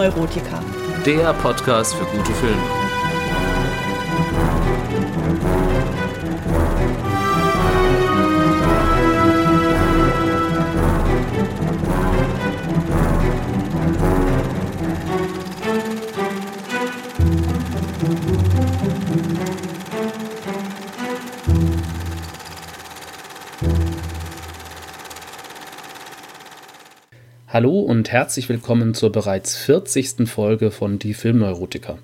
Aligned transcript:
Filmneurotiker. 0.00 0.62
Der 1.04 1.34
Podcast 1.34 1.94
für 1.94 2.06
gute 2.06 2.32
Filme. 2.32 2.79
Hallo 27.60 27.80
und 27.80 28.10
herzlich 28.10 28.48
willkommen 28.48 28.94
zur 28.94 29.12
bereits 29.12 29.54
40. 29.54 30.26
Folge 30.26 30.70
von 30.70 30.98
Die 30.98 31.12
Filmneurotiker. 31.12 31.98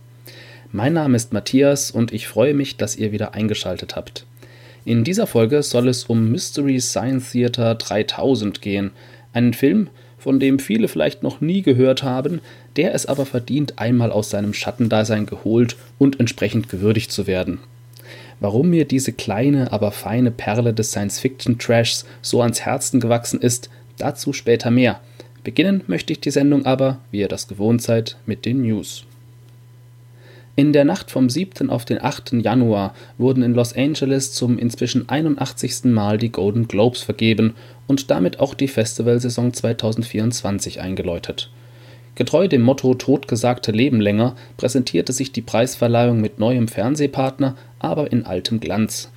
Mein 0.70 0.92
Name 0.92 1.16
ist 1.16 1.32
Matthias 1.32 1.90
und 1.90 2.12
ich 2.12 2.28
freue 2.28 2.52
mich, 2.52 2.76
dass 2.76 2.94
ihr 2.94 3.10
wieder 3.10 3.32
eingeschaltet 3.32 3.96
habt. 3.96 4.26
In 4.84 5.02
dieser 5.02 5.26
Folge 5.26 5.62
soll 5.62 5.88
es 5.88 6.04
um 6.04 6.30
Mystery 6.30 6.78
Science 6.78 7.32
Theater 7.32 7.74
3000 7.74 8.60
gehen, 8.60 8.90
einen 9.32 9.54
Film, 9.54 9.88
von 10.18 10.40
dem 10.40 10.58
viele 10.58 10.88
vielleicht 10.88 11.22
noch 11.22 11.40
nie 11.40 11.62
gehört 11.62 12.02
haben, 12.02 12.42
der 12.76 12.92
es 12.92 13.06
aber 13.06 13.24
verdient, 13.24 13.78
einmal 13.78 14.12
aus 14.12 14.28
seinem 14.28 14.52
Schattendasein 14.52 15.24
geholt 15.24 15.78
und 15.96 16.20
entsprechend 16.20 16.68
gewürdigt 16.68 17.10
zu 17.10 17.26
werden. 17.26 17.60
Warum 18.40 18.68
mir 18.68 18.84
diese 18.84 19.14
kleine, 19.14 19.72
aber 19.72 19.90
feine 19.90 20.32
Perle 20.32 20.74
des 20.74 20.90
Science-Fiction-Trashs 20.90 22.04
so 22.20 22.42
ans 22.42 22.60
Herzen 22.60 23.00
gewachsen 23.00 23.40
ist, 23.40 23.70
dazu 23.96 24.34
später 24.34 24.70
mehr– 24.70 25.00
Beginnen 25.46 25.84
möchte 25.86 26.12
ich 26.12 26.18
die 26.18 26.32
Sendung 26.32 26.66
aber, 26.66 26.98
wie 27.12 27.20
ihr 27.20 27.28
das 27.28 27.46
gewohnt 27.46 27.80
seid, 27.80 28.16
mit 28.26 28.46
den 28.46 28.62
News. 28.62 29.04
In 30.56 30.72
der 30.72 30.84
Nacht 30.84 31.12
vom 31.12 31.30
7. 31.30 31.70
auf 31.70 31.84
den 31.84 32.02
8. 32.02 32.32
Januar 32.42 32.96
wurden 33.16 33.44
in 33.44 33.54
Los 33.54 33.72
Angeles 33.72 34.32
zum 34.32 34.58
inzwischen 34.58 35.08
81. 35.08 35.84
Mal 35.84 36.18
die 36.18 36.32
Golden 36.32 36.66
Globes 36.66 37.02
vergeben 37.02 37.54
und 37.86 38.10
damit 38.10 38.40
auch 38.40 38.54
die 38.54 38.66
Festivalsaison 38.66 39.52
2024 39.52 40.80
eingeläutet. 40.80 41.48
Getreu 42.16 42.48
dem 42.48 42.62
Motto 42.62 42.94
Totgesagte 42.94 43.70
leben 43.70 44.00
länger 44.00 44.34
präsentierte 44.56 45.12
sich 45.12 45.30
die 45.30 45.42
Preisverleihung 45.42 46.20
mit 46.20 46.40
neuem 46.40 46.66
Fernsehpartner, 46.66 47.54
aber 47.78 48.10
in 48.10 48.26
altem 48.26 48.58
Glanz 48.58 49.12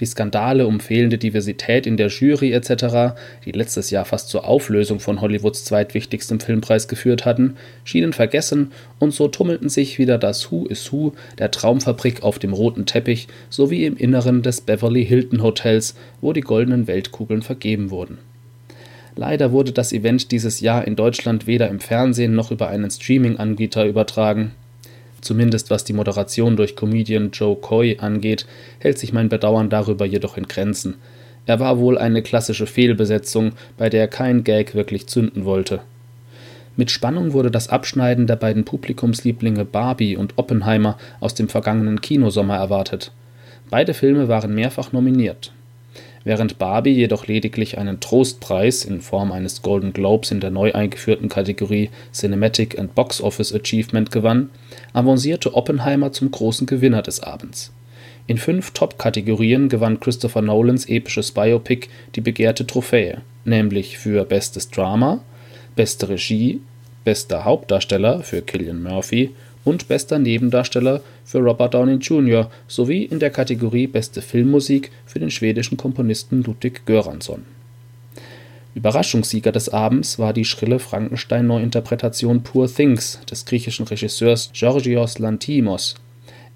die 0.00 0.06
Skandale 0.06 0.66
um 0.66 0.80
fehlende 0.80 1.18
Diversität 1.18 1.86
in 1.86 1.96
der 1.96 2.08
Jury 2.08 2.52
etc., 2.52 3.14
die 3.44 3.52
letztes 3.52 3.90
Jahr 3.90 4.04
fast 4.04 4.28
zur 4.28 4.46
Auflösung 4.46 4.98
von 4.98 5.20
Hollywoods 5.20 5.64
zweitwichtigstem 5.64 6.40
Filmpreis 6.40 6.88
geführt 6.88 7.24
hatten, 7.24 7.56
schienen 7.84 8.12
vergessen 8.12 8.72
und 8.98 9.12
so 9.12 9.28
tummelten 9.28 9.68
sich 9.68 9.98
wieder 9.98 10.18
das 10.18 10.50
Who 10.50 10.66
is 10.66 10.92
Who 10.92 11.12
der 11.38 11.50
Traumfabrik 11.50 12.22
auf 12.22 12.38
dem 12.38 12.52
roten 12.52 12.86
Teppich 12.86 13.28
sowie 13.50 13.84
im 13.84 13.96
Inneren 13.96 14.42
des 14.42 14.62
Beverly 14.62 15.04
Hilton 15.04 15.42
Hotels, 15.42 15.94
wo 16.20 16.32
die 16.32 16.40
goldenen 16.40 16.86
Weltkugeln 16.86 17.42
vergeben 17.42 17.90
wurden. 17.90 18.18
Leider 19.16 19.52
wurde 19.52 19.72
das 19.72 19.92
Event 19.92 20.30
dieses 20.30 20.60
Jahr 20.60 20.86
in 20.86 20.96
Deutschland 20.96 21.46
weder 21.46 21.68
im 21.68 21.80
Fernsehen 21.80 22.34
noch 22.34 22.50
über 22.50 22.68
einen 22.68 22.90
Streaming-Anbieter 22.90 23.84
übertragen 23.84 24.52
Zumindest 25.20 25.70
was 25.70 25.84
die 25.84 25.92
Moderation 25.92 26.56
durch 26.56 26.76
Comedian 26.76 27.30
Joe 27.32 27.56
Coy 27.56 27.98
angeht, 27.98 28.46
hält 28.78 28.98
sich 28.98 29.12
mein 29.12 29.28
Bedauern 29.28 29.68
darüber 29.68 30.04
jedoch 30.06 30.36
in 30.36 30.48
Grenzen. 30.48 30.96
Er 31.46 31.60
war 31.60 31.78
wohl 31.78 31.98
eine 31.98 32.22
klassische 32.22 32.66
Fehlbesetzung, 32.66 33.52
bei 33.76 33.88
der 33.88 34.08
kein 34.08 34.44
Gag 34.44 34.74
wirklich 34.74 35.06
zünden 35.06 35.44
wollte. 35.44 35.80
Mit 36.76 36.90
Spannung 36.90 37.32
wurde 37.32 37.50
das 37.50 37.68
Abschneiden 37.68 38.26
der 38.26 38.36
beiden 38.36 38.64
Publikumslieblinge 38.64 39.64
Barbie 39.64 40.16
und 40.16 40.34
Oppenheimer 40.36 40.96
aus 41.18 41.34
dem 41.34 41.48
vergangenen 41.48 42.00
Kinosommer 42.00 42.56
erwartet. 42.56 43.12
Beide 43.68 43.94
Filme 43.94 44.28
waren 44.28 44.54
mehrfach 44.54 44.92
nominiert 44.92 45.52
während 46.24 46.58
Barbie 46.58 46.92
jedoch 46.92 47.26
lediglich 47.26 47.78
einen 47.78 48.00
Trostpreis 48.00 48.84
in 48.84 49.00
Form 49.00 49.32
eines 49.32 49.62
Golden 49.62 49.92
Globes 49.92 50.30
in 50.30 50.40
der 50.40 50.50
neu 50.50 50.72
eingeführten 50.72 51.28
Kategorie 51.28 51.90
Cinematic 52.12 52.78
and 52.78 52.94
Box 52.94 53.20
Office 53.20 53.54
Achievement 53.54 54.10
gewann, 54.10 54.50
avancierte 54.92 55.54
Oppenheimer 55.54 56.12
zum 56.12 56.30
großen 56.30 56.66
Gewinner 56.66 57.02
des 57.02 57.20
Abends. 57.20 57.72
In 58.26 58.38
fünf 58.38 58.70
Top-Kategorien 58.72 59.68
gewann 59.68 59.98
Christopher 59.98 60.42
Nolans 60.42 60.86
episches 60.88 61.32
Biopic 61.32 61.88
die 62.14 62.20
begehrte 62.20 62.66
Trophäe, 62.66 63.22
nämlich 63.44 63.98
für 63.98 64.24
Bestes 64.24 64.68
Drama, 64.70 65.20
Beste 65.74 66.08
Regie, 66.08 66.60
Bester 67.04 67.44
Hauptdarsteller 67.44 68.22
für 68.22 68.44
Cillian 68.46 68.82
Murphy 68.82 69.34
und 69.64 69.88
Bester 69.88 70.18
Nebendarsteller 70.18 71.02
für 71.24 71.38
Robert 71.38 71.74
Downey 71.74 71.96
Jr. 71.96 72.50
sowie 72.66 73.04
in 73.04 73.18
der 73.18 73.30
Kategorie 73.30 73.86
Beste 73.86 74.22
Filmmusik 74.22 74.90
für 75.06 75.18
den 75.18 75.30
schwedischen 75.30 75.76
Komponisten 75.76 76.42
Ludwig 76.42 76.86
Göransson. 76.86 77.44
Überraschungssieger 78.74 79.52
des 79.52 79.68
Abends 79.68 80.18
war 80.18 80.32
die 80.32 80.44
schrille 80.44 80.78
Frankenstein-Neuinterpretation 80.78 82.42
Poor 82.42 82.72
Things 82.72 83.20
des 83.28 83.44
griechischen 83.44 83.86
Regisseurs 83.86 84.50
Georgios 84.52 85.18
Lanthimos. 85.18 85.96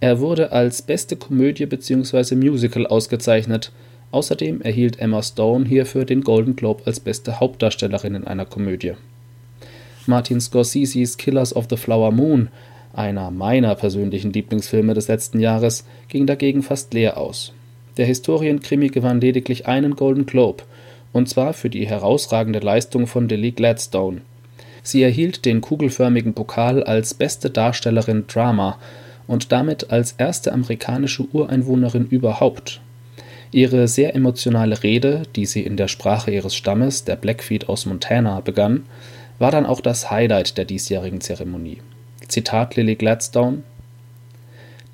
Er 0.01 0.21
wurde 0.21 0.53
als 0.53 0.83
Beste 0.83 1.17
Komödie 1.17 1.67
bzw. 1.67 2.37
Musical 2.37 2.87
ausgezeichnet. 2.87 3.73
Außerdem 4.13 4.61
erhielt 4.61 5.01
Emma 5.01 5.23
Stone 5.23 5.67
hierfür 5.67 6.05
den 6.05 6.21
Golden 6.21 6.55
Globe 6.55 6.83
als 6.87 7.01
beste 7.01 7.41
Hauptdarstellerin 7.41 8.15
in 8.15 8.25
einer 8.25 8.45
Komödie. 8.45 8.93
Martin 10.07 10.41
Scorseses 10.41 11.17
Killers 11.17 11.57
of 11.57 11.67
the 11.69 11.77
Flower 11.77 12.13
Moon 12.13 12.49
einer 12.97 13.31
meiner 13.31 13.75
persönlichen 13.75 14.33
Lieblingsfilme 14.33 14.95
des 14.95 15.09
letzten 15.09 15.41
Jahres, 15.41 15.85
ging 16.09 16.27
dagegen 16.27 16.63
fast 16.63 16.95
leer 16.95 17.19
aus. 17.19 17.53
Der 17.97 18.07
Historienkrimi 18.07 18.89
gewann 18.89 19.21
lediglich 19.21 19.67
einen 19.67 19.95
Golden 19.95 20.27
Globe, 20.27 20.65
und 21.13 21.29
zwar 21.29 21.53
für 21.53 21.71
die 21.71 21.87
herausragende 21.87 22.59
Leistung 22.59 23.07
von 23.07 23.29
Lily 23.29 23.53
Gladstone. 23.53 24.21
Sie 24.83 25.03
erhielt 25.03 25.45
den 25.45 25.61
kugelförmigen 25.61 26.35
Pokal 26.35 26.83
als 26.83 27.15
beste 27.15 27.51
Darstellerin 27.51 28.27
Drama 28.27 28.79
und 29.27 29.53
damit 29.53 29.91
als 29.91 30.13
erste 30.13 30.53
amerikanische 30.53 31.27
Ureinwohnerin 31.33 32.07
überhaupt. 32.07 32.81
Ihre 33.53 33.87
sehr 33.87 34.15
emotionale 34.17 34.83
Rede, 34.83 35.23
die 35.37 35.47
sie 35.47 35.63
in 35.63 35.77
der 35.77 35.89
Sprache 35.89 36.33
ihres 36.33 36.57
Stammes, 36.57 37.05
der 37.05 37.17
Blackfeet 37.17 37.69
aus 37.69 37.87
Montana, 37.87 38.41
begann, 38.41 38.83
war 39.39 39.53
dann 39.53 39.65
auch 39.65 39.81
das 39.81 40.11
Highlight 40.11 40.59
der 40.59 40.65
diesjährigen 40.65 41.21
Zeremonie 41.21 41.79
Zitat 42.29 42.77
Lily 42.77 42.95
Gladstone: 42.95 43.63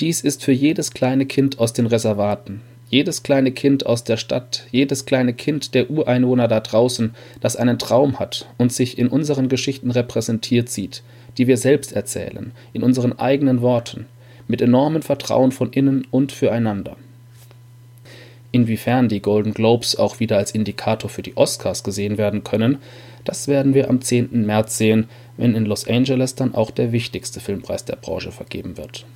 Dies 0.00 0.20
ist 0.20 0.42
für 0.42 0.52
jedes 0.52 0.92
kleine 0.92 1.26
Kind 1.26 1.58
aus 1.58 1.72
den 1.72 1.86
Reservaten, 1.86 2.62
jedes 2.88 3.22
kleine 3.22 3.52
Kind 3.52 3.86
aus 3.86 4.02
der 4.02 4.16
Stadt, 4.16 4.64
jedes 4.72 5.06
kleine 5.06 5.32
Kind 5.32 5.74
der 5.74 5.90
Ureinwohner 5.90 6.48
da 6.48 6.60
draußen, 6.60 7.14
das 7.40 7.56
einen 7.56 7.78
Traum 7.78 8.18
hat 8.18 8.48
und 8.58 8.72
sich 8.72 8.98
in 8.98 9.08
unseren 9.08 9.48
Geschichten 9.48 9.92
repräsentiert 9.92 10.68
sieht, 10.68 11.02
die 11.38 11.46
wir 11.46 11.56
selbst 11.56 11.92
erzählen, 11.92 12.52
in 12.72 12.82
unseren 12.82 13.18
eigenen 13.18 13.62
Worten, 13.62 14.06
mit 14.48 14.60
enormem 14.60 15.02
Vertrauen 15.02 15.52
von 15.52 15.72
innen 15.72 16.06
und 16.10 16.32
füreinander. 16.32 16.96
Inwiefern 18.52 19.08
die 19.08 19.22
Golden 19.22 19.54
Globes 19.54 19.94
auch 19.94 20.18
wieder 20.18 20.36
als 20.36 20.50
Indikator 20.50 21.08
für 21.08 21.22
die 21.22 21.36
Oscars 21.36 21.84
gesehen 21.84 22.18
werden 22.18 22.42
können, 22.42 22.78
das 23.24 23.46
werden 23.46 23.74
wir 23.74 23.88
am 23.88 24.00
10. 24.00 24.44
März 24.44 24.76
sehen, 24.76 25.08
wenn 25.40 25.54
in 25.54 25.64
Los 25.64 25.88
Angeles 25.88 26.34
dann 26.34 26.54
auch 26.54 26.70
der 26.70 26.92
wichtigste 26.92 27.40
Filmpreis 27.40 27.84
der 27.86 27.96
Branche 27.96 28.30
vergeben 28.30 28.76
wird. 28.76 29.06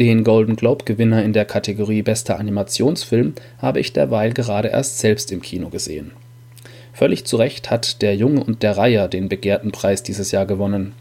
Den 0.00 0.24
Golden 0.24 0.56
Globe-Gewinner 0.56 1.22
in 1.22 1.32
der 1.32 1.44
Kategorie 1.44 2.02
Bester 2.02 2.38
Animationsfilm 2.38 3.34
habe 3.58 3.80
ich 3.80 3.92
derweil 3.92 4.32
gerade 4.32 4.68
erst 4.68 4.98
selbst 4.98 5.30
im 5.32 5.42
Kino 5.42 5.68
gesehen. 5.68 6.12
Völlig 6.92 7.26
zu 7.26 7.36
Recht 7.36 7.70
hat 7.70 8.00
Der 8.00 8.16
Junge 8.16 8.42
und 8.42 8.62
der 8.62 8.76
Reiher 8.76 9.08
den 9.08 9.28
begehrten 9.28 9.70
Preis 9.70 10.02
dieses 10.02 10.32
Jahr 10.32 10.46
gewonnen. 10.46 10.94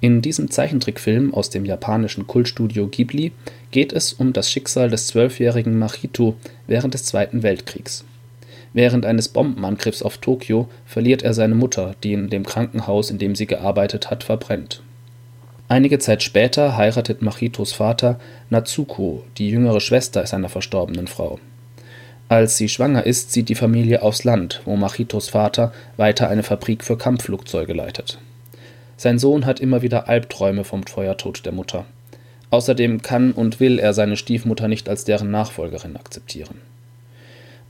In 0.00 0.22
diesem 0.22 0.50
Zeichentrickfilm 0.50 1.34
aus 1.34 1.50
dem 1.50 1.64
japanischen 1.64 2.26
Kultstudio 2.26 2.86
Ghibli 2.86 3.32
geht 3.72 3.92
es 3.92 4.12
um 4.12 4.32
das 4.32 4.50
Schicksal 4.50 4.90
des 4.90 5.08
zwölfjährigen 5.08 5.78
Machito 5.78 6.36
während 6.66 6.94
des 6.94 7.04
Zweiten 7.04 7.42
Weltkriegs 7.42 8.04
Während 8.72 9.04
eines 9.04 9.28
Bombenangriffs 9.28 10.02
auf 10.02 10.18
Tokio 10.18 10.68
verliert 10.86 11.22
er 11.22 11.34
seine 11.34 11.56
Mutter, 11.56 11.94
die 12.04 12.12
in 12.12 12.30
dem 12.30 12.46
Krankenhaus, 12.46 13.10
in 13.10 13.18
dem 13.18 13.34
sie 13.34 13.46
gearbeitet 13.46 14.10
hat, 14.10 14.22
verbrennt. 14.22 14.82
Einige 15.68 15.98
Zeit 15.98 16.22
später 16.22 16.76
heiratet 16.76 17.22
Machitos 17.22 17.72
Vater 17.72 18.18
Natsuko, 18.48 19.24
die 19.38 19.50
jüngere 19.50 19.80
Schwester 19.80 20.26
seiner 20.26 20.48
verstorbenen 20.48 21.06
Frau. 21.06 21.38
Als 22.28 22.56
sie 22.56 22.68
schwanger 22.68 23.06
ist, 23.06 23.32
zieht 23.32 23.48
die 23.48 23.56
Familie 23.56 24.02
aufs 24.02 24.22
Land, 24.22 24.62
wo 24.64 24.76
Machitos 24.76 25.30
Vater 25.30 25.72
weiter 25.96 26.28
eine 26.28 26.44
Fabrik 26.44 26.84
für 26.84 26.96
Kampfflugzeuge 26.96 27.72
leitet. 27.72 28.18
Sein 28.96 29.18
Sohn 29.18 29.46
hat 29.46 29.58
immer 29.58 29.82
wieder 29.82 30.08
Albträume 30.08 30.62
vom 30.62 30.84
Feuertod 30.84 31.44
der 31.44 31.52
Mutter. 31.52 31.86
Außerdem 32.50 33.02
kann 33.02 33.32
und 33.32 33.58
will 33.58 33.78
er 33.80 33.94
seine 33.94 34.16
Stiefmutter 34.16 34.68
nicht 34.68 34.88
als 34.88 35.04
deren 35.04 35.30
Nachfolgerin 35.30 35.96
akzeptieren 35.96 36.60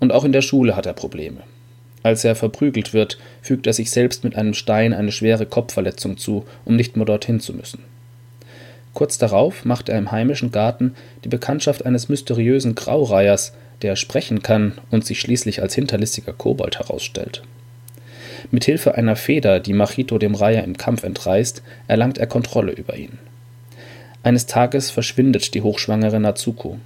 und 0.01 0.13
auch 0.13 0.25
in 0.25 0.33
der 0.33 0.43
Schule 0.43 0.75
hat 0.75 0.87
er 0.87 0.95
Probleme. 0.95 1.43
Als 2.03 2.25
er 2.25 2.35
verprügelt 2.35 2.95
wird, 2.95 3.19
fügt 3.43 3.67
er 3.67 3.75
sich 3.75 3.91
selbst 3.91 4.25
mit 4.25 4.35
einem 4.35 4.55
Stein 4.55 4.95
eine 4.95 5.13
schwere 5.13 5.47
Kopfverletzung 5.47 6.17
zu, 6.17 6.47
um 6.65 6.77
nicht 6.77 6.97
mehr 6.97 7.07
dorthin 7.07 7.41
zu 7.41 7.53
müssen. 7.53 7.85
Kurz 8.95 9.19
darauf 9.19 9.65
macht 9.65 9.89
er 9.89 9.99
im 9.99 10.11
heimischen 10.11 10.51
Garten 10.51 10.95
die 11.25 11.29
Bekanntschaft 11.29 11.87
eines 11.87 12.09
mysteriösen 12.09 12.75
Graureihers, 12.75 13.53
der 13.83 13.97
sprechen 13.97 14.43
kann 14.43 14.73
und 14.91 15.05
sich 15.05 15.21
schließlich 15.21 15.63
als 15.63 15.75
hinterlistiger 15.75 16.33
Kobold 16.33 16.79
herausstellt. 16.79 17.43
Mit 18.51 18.65
Hilfe 18.65 18.95
einer 18.95 19.17
Feder, 19.17 19.61
die 19.61 19.75
Machito 19.75 20.19
dem 20.19 20.35
Reiher 20.35 20.65
im 20.65 20.77
Kampf 20.77 21.05
entreißt, 21.05 21.63
erlangt 21.87 22.19
er 22.19 22.27
Kontrolle 22.27 22.73
über 22.73 22.97
ihn. 22.97 23.19
Eines 24.23 24.47
Tages 24.47 24.91
verschwindet 24.91 25.55
die 25.55 25.63
hochschwangere 25.63 26.21
Natsuko. 26.21 26.79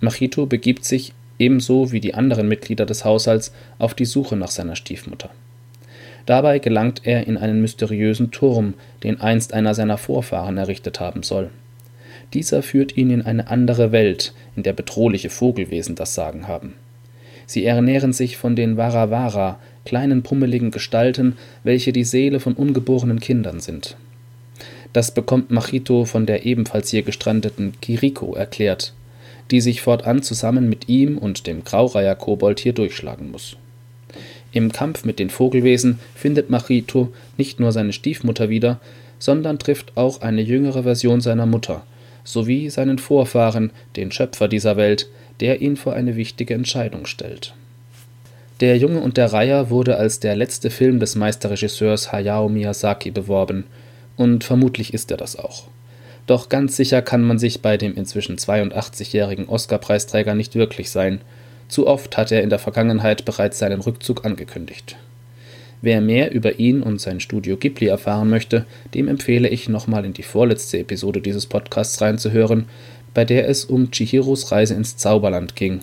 Machito 0.00 0.46
begibt 0.46 0.84
sich, 0.84 1.12
ebenso 1.38 1.92
wie 1.92 2.00
die 2.00 2.14
anderen 2.14 2.48
Mitglieder 2.48 2.86
des 2.86 3.04
Haushalts, 3.04 3.52
auf 3.78 3.94
die 3.94 4.04
Suche 4.04 4.36
nach 4.36 4.50
seiner 4.50 4.76
Stiefmutter. 4.76 5.30
Dabei 6.26 6.58
gelangt 6.58 7.02
er 7.04 7.26
in 7.26 7.36
einen 7.36 7.60
mysteriösen 7.60 8.30
Turm, 8.30 8.74
den 9.02 9.20
einst 9.20 9.54
einer 9.54 9.74
seiner 9.74 9.98
Vorfahren 9.98 10.56
errichtet 10.56 11.00
haben 11.00 11.22
soll. 11.22 11.50
Dieser 12.32 12.62
führt 12.62 12.96
ihn 12.96 13.10
in 13.10 13.22
eine 13.22 13.48
andere 13.48 13.92
Welt, 13.92 14.32
in 14.56 14.62
der 14.62 14.72
bedrohliche 14.72 15.30
Vogelwesen 15.30 15.96
das 15.96 16.14
Sagen 16.14 16.48
haben. 16.48 16.74
Sie 17.46 17.64
ernähren 17.64 18.12
sich 18.12 18.36
von 18.36 18.56
den 18.56 18.76
Warawara, 18.76 19.58
kleinen 19.84 20.22
pummeligen 20.22 20.70
Gestalten, 20.70 21.36
welche 21.64 21.92
die 21.92 22.04
Seele 22.04 22.40
von 22.40 22.54
ungeborenen 22.54 23.20
Kindern 23.20 23.60
sind. 23.60 23.96
Das 24.92 25.12
bekommt 25.12 25.50
Machito 25.50 26.04
von 26.04 26.26
der 26.26 26.46
ebenfalls 26.46 26.90
hier 26.90 27.02
gestrandeten 27.02 27.74
Kiriko 27.80 28.34
erklärt, 28.34 28.94
die 29.50 29.60
sich 29.60 29.82
fortan 29.82 30.22
zusammen 30.22 30.68
mit 30.68 30.88
ihm 30.88 31.18
und 31.18 31.46
dem 31.46 31.64
Graureiher-Kobold 31.64 32.60
hier 32.60 32.72
durchschlagen 32.72 33.30
muss. 33.30 33.56
Im 34.52 34.70
Kampf 34.70 35.04
mit 35.04 35.18
den 35.18 35.30
Vogelwesen 35.30 35.98
findet 36.14 36.50
Machito 36.50 37.12
nicht 37.38 37.58
nur 37.58 37.72
seine 37.72 37.92
Stiefmutter 37.92 38.48
wieder, 38.48 38.80
sondern 39.18 39.58
trifft 39.58 39.96
auch 39.96 40.20
eine 40.20 40.42
jüngere 40.42 40.82
Version 40.82 41.20
seiner 41.20 41.46
Mutter, 41.46 41.84
sowie 42.24 42.70
seinen 42.70 42.98
Vorfahren, 42.98 43.70
den 43.96 44.12
Schöpfer 44.12 44.48
dieser 44.48 44.76
Welt, 44.76 45.08
der 45.40 45.62
ihn 45.62 45.76
vor 45.76 45.94
eine 45.94 46.16
wichtige 46.16 46.54
Entscheidung 46.54 47.06
stellt. 47.06 47.54
Der 48.60 48.76
Junge 48.76 49.00
und 49.00 49.16
der 49.16 49.32
Reiher 49.32 49.70
wurde 49.70 49.96
als 49.96 50.20
der 50.20 50.36
letzte 50.36 50.70
Film 50.70 51.00
des 51.00 51.16
Meisterregisseurs 51.16 52.12
Hayao 52.12 52.48
Miyazaki 52.48 53.10
beworben 53.10 53.64
und 54.16 54.44
vermutlich 54.44 54.94
ist 54.94 55.10
er 55.10 55.16
das 55.16 55.36
auch. 55.36 55.64
Doch 56.26 56.48
ganz 56.48 56.76
sicher 56.76 57.02
kann 57.02 57.22
man 57.22 57.38
sich 57.38 57.62
bei 57.62 57.76
dem 57.76 57.94
inzwischen 57.96 58.36
82-jährigen 58.36 59.48
Oscar-Preisträger 59.48 60.34
nicht 60.34 60.54
wirklich 60.54 60.90
sein. 60.90 61.20
Zu 61.68 61.86
oft 61.86 62.16
hat 62.16 62.30
er 62.30 62.42
in 62.42 62.50
der 62.50 62.58
Vergangenheit 62.58 63.24
bereits 63.24 63.58
seinen 63.58 63.80
Rückzug 63.80 64.24
angekündigt. 64.24 64.96
Wer 65.80 66.00
mehr 66.00 66.32
über 66.32 66.60
ihn 66.60 66.80
und 66.80 67.00
sein 67.00 67.18
Studio 67.18 67.56
Ghibli 67.56 67.88
erfahren 67.88 68.30
möchte, 68.30 68.66
dem 68.94 69.08
empfehle 69.08 69.48
ich 69.48 69.68
nochmal 69.68 70.04
in 70.04 70.12
die 70.12 70.22
vorletzte 70.22 70.78
Episode 70.78 71.20
dieses 71.20 71.46
Podcasts 71.46 72.00
reinzuhören, 72.00 72.66
bei 73.14 73.24
der 73.24 73.48
es 73.48 73.64
um 73.64 73.90
Chihiros 73.90 74.52
Reise 74.52 74.74
ins 74.74 74.96
Zauberland 74.96 75.56
ging. 75.56 75.80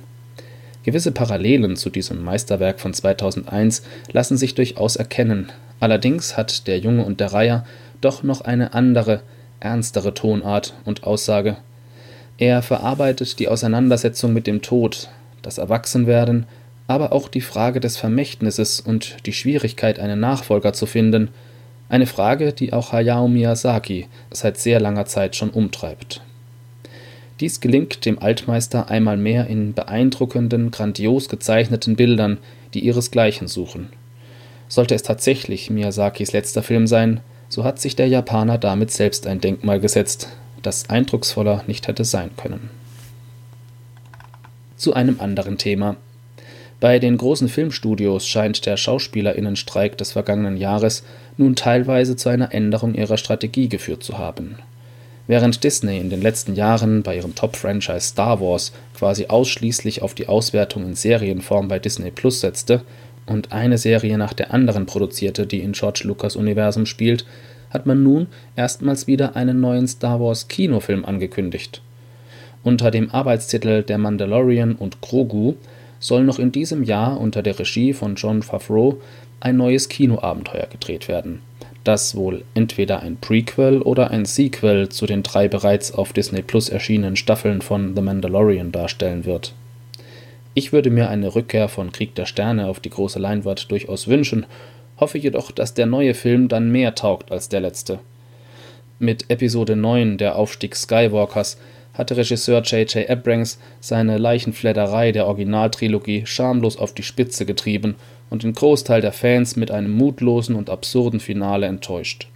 Gewisse 0.84 1.12
Parallelen 1.12 1.76
zu 1.76 1.90
diesem 1.90 2.24
Meisterwerk 2.24 2.80
von 2.80 2.94
2001 2.94 3.84
lassen 4.14 4.38
sich 4.38 4.56
durchaus 4.56 4.96
erkennen, 4.96 5.52
allerdings 5.82 6.38
hat 6.38 6.68
Der 6.68 6.80
Junge 6.80 7.04
und 7.04 7.20
der 7.20 7.34
Reiher 7.34 7.66
doch 8.00 8.24
noch 8.24 8.40
eine 8.40 8.74
andere, 8.74 9.22
ernstere 9.60 10.14
Tonart 10.14 10.74
und 10.86 11.04
Aussage. 11.04 11.58
Er 12.38 12.62
verarbeitet 12.62 13.40
die 13.40 13.48
Auseinandersetzung 13.48 14.34
mit 14.34 14.48
dem 14.48 14.62
Tod, 14.62 15.10
das 15.42 15.58
Erwachsenwerden, 15.58 16.46
aber 16.88 17.12
auch 17.12 17.28
die 17.28 17.42
Frage 17.42 17.80
des 17.80 17.98
Vermächtnisses 17.98 18.80
und 18.80 19.26
die 19.26 19.34
Schwierigkeit, 19.34 20.00
einen 20.00 20.20
Nachfolger 20.20 20.74
zu 20.74 20.86
finden, 20.86 21.30
eine 21.90 22.06
Frage, 22.06 22.54
die 22.54 22.72
auch 22.72 22.92
Hayao 22.94 23.28
Miyazaki 23.28 24.08
seit 24.32 24.58
sehr 24.58 24.80
langer 24.80 25.06
Zeit 25.06 25.36
schon 25.36 25.50
umtreibt. 25.50 26.22
Dies 27.40 27.62
gelingt 27.62 28.06
dem 28.06 28.20
Altmeister 28.20 28.90
einmal 28.90 29.18
mehr 29.18 29.48
in 29.48 29.74
beeindruckenden, 29.74 30.72
grandios 30.72 31.30
gezeichneten 31.30 31.96
Bildern, 31.96 32.38
die 32.74 32.82
ihresgleichen 32.82 33.48
suchen. 33.48 33.90
Sollte 34.68 34.94
es 34.94 35.04
tatsächlich 35.04 35.70
Miyazakis 35.70 36.32
letzter 36.32 36.64
Film 36.64 36.86
sein, 36.86 37.22
so 37.50 37.64
hat 37.64 37.80
sich 37.80 37.96
der 37.96 38.08
Japaner 38.08 38.58
damit 38.58 38.92
selbst 38.92 39.28
ein 39.28 39.42
Denkmal 39.42 39.80
gesetzt, 39.80 40.30
das 40.62 40.90
eindrucksvoller 40.90 41.64
nicht 41.68 41.88
hätte 41.88 42.06
sein 42.06 42.30
können. 42.38 42.70
Zu 44.78 44.94
einem 44.94 45.20
anderen 45.20 45.58
Thema. 45.58 45.98
Bei 46.80 47.00
den 47.00 47.18
großen 47.18 47.50
Filmstudios 47.50 48.26
scheint 48.26 48.66
der 48.66 48.78
Schauspielerinnenstreik 48.78 49.98
des 49.98 50.14
vergangenen 50.14 50.56
Jahres 50.56 51.04
nun 51.36 51.56
teilweise 51.56 52.16
zu 52.16 52.30
einer 52.30 52.54
Änderung 52.54 52.94
ihrer 52.94 53.18
Strategie 53.18 53.68
geführt 53.68 54.04
zu 54.04 54.18
haben. 54.18 54.58
Während 55.28 55.64
Disney 55.64 56.00
in 56.00 56.10
den 56.10 56.22
letzten 56.22 56.56
Jahren 56.56 57.04
bei 57.04 57.18
ihrem 57.18 57.36
Top-Franchise 57.36 58.00
Star 58.00 58.40
Wars 58.42 58.72
quasi 58.98 59.28
ausschließlich 59.28 60.02
auf 60.02 60.16
die 60.16 60.28
Auswertung 60.28 60.86
in 60.86 60.96
Serienform 60.96 61.68
bei 61.68 61.80
Disney 61.80 62.12
Plus 62.12 62.40
setzte 62.40 62.82
und 63.30 63.52
eine 63.52 63.78
Serie 63.78 64.18
nach 64.18 64.34
der 64.34 64.54
anderen 64.54 64.86
produzierte, 64.86 65.46
die 65.46 65.60
in 65.60 65.74
George 65.74 66.02
Lucas 66.04 66.36
Universum 66.36 66.86
spielt, 66.86 67.26
hat 67.70 67.86
man 67.86 68.04
nun 68.04 68.28
erstmals 68.56 69.08
wieder 69.08 69.36
einen 69.36 69.62
neuen 69.62 69.88
Star 69.88 70.20
Wars 70.20 70.48
Kinofilm 70.48 71.06
angekündigt. 71.06 71.82
Unter 72.64 72.92
dem 72.92 73.12
Arbeitstitel 73.12 73.84
Der 73.84 73.98
Mandalorian 73.98 74.76
und 74.76 75.02
Grogu 75.02 75.54
soll 76.00 76.24
noch 76.24 76.40
in 76.40 76.52
diesem 76.52 76.84
Jahr 76.84 77.20
unter 77.20 77.42
der 77.42 77.58
Regie 77.60 77.94
von 77.94 78.16
Jon 78.16 78.42
Favreau 78.42 78.98
ein 79.40 79.58
neues 79.58 79.88
Kinoabenteuer 79.88 80.68
gedreht 80.68 81.08
werden, 81.08 81.42
das 81.84 82.16
wohl 82.16 82.44
entweder 82.56 83.02
ein 83.02 83.18
Prequel 83.18 83.82
oder 83.82 84.12
ein 84.12 84.26
Sequel 84.26 84.90
zu 84.90 85.06
den 85.06 85.24
drei 85.24 85.48
bereits 85.48 85.94
auf 85.94 86.12
Disney 86.12 86.42
Plus 86.42 86.70
erschienenen 86.70 87.16
Staffeln 87.16 87.62
von 87.62 87.96
The 87.96 88.02
Mandalorian 88.02 88.72
darstellen 88.72 89.26
wird 89.26 89.54
ich 90.60 90.74
würde 90.74 90.90
mir 90.90 91.08
eine 91.10 91.36
Rückkehr 91.36 91.70
von 91.70 91.94
Krieg 91.94 92.16
der 92.16 92.26
Sterne 92.26 92.68
auf 92.68 92.82
die 92.82 92.90
große 92.90 93.18
Leinwand 93.18 93.72
durchaus 93.72 94.10
wünschen, 94.10 94.46
hoffe 94.98 95.18
jedoch, 95.18 95.52
dass 95.52 95.74
der 95.74 95.86
neue 95.86 96.14
Film 96.14 96.50
dann 96.50 96.70
mehr 96.70 96.96
taugt 96.96 97.32
als 97.32 97.48
der 97.48 97.62
letzte. 97.62 98.00
Mit 99.00 99.30
Episode 99.30 99.78
9, 99.78 100.18
der 100.18 100.36
Aufstieg 100.36 100.76
Skywalkers, 100.76 101.58
hatte 101.94 102.18
Regisseur 102.18 102.62
J.J. 102.62 103.10
Abrams 103.10 103.58
seine 103.80 104.18
Leichenfledderei 104.18 105.14
der 105.14 105.28
Originaltrilogie 105.28 106.26
schamlos 106.26 106.76
auf 106.76 106.94
die 106.94 107.04
Spitze 107.04 107.46
getrieben 107.46 107.96
und 108.30 108.44
den 108.44 108.52
Großteil 108.52 109.00
der 109.00 109.14
Fans 109.14 109.56
mit 109.56 109.72
einem 109.72 109.92
mutlosen 109.92 110.58
und 110.58 110.70
absurden 110.70 111.22
Finale 111.22 111.68
enttäuscht. 111.68 112.28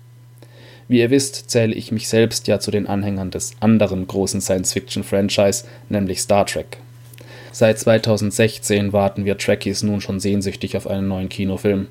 Wie 0.87 0.99
ihr 0.99 1.09
wisst, 1.09 1.49
zähle 1.49 1.75
ich 1.75 1.91
mich 1.91 2.07
selbst 2.07 2.47
ja 2.47 2.61
zu 2.61 2.71
den 2.71 2.87
Anhängern 2.87 3.31
des 3.31 3.51
anderen 3.59 4.07
großen 4.07 4.39
Science-Fiction-Franchise, 4.39 5.65
nämlich 5.89 6.21
Star 6.21 6.45
Trek. 6.45 6.77
Seit 7.55 7.77
2016 7.77 8.93
warten 8.93 9.25
wir 9.25 9.37
Trekkies 9.37 9.83
nun 9.83 10.01
schon 10.01 10.19
sehnsüchtig 10.19 10.75
auf 10.75 10.87
einen 10.87 11.07
neuen 11.07 11.29
Kinofilm. 11.29 11.85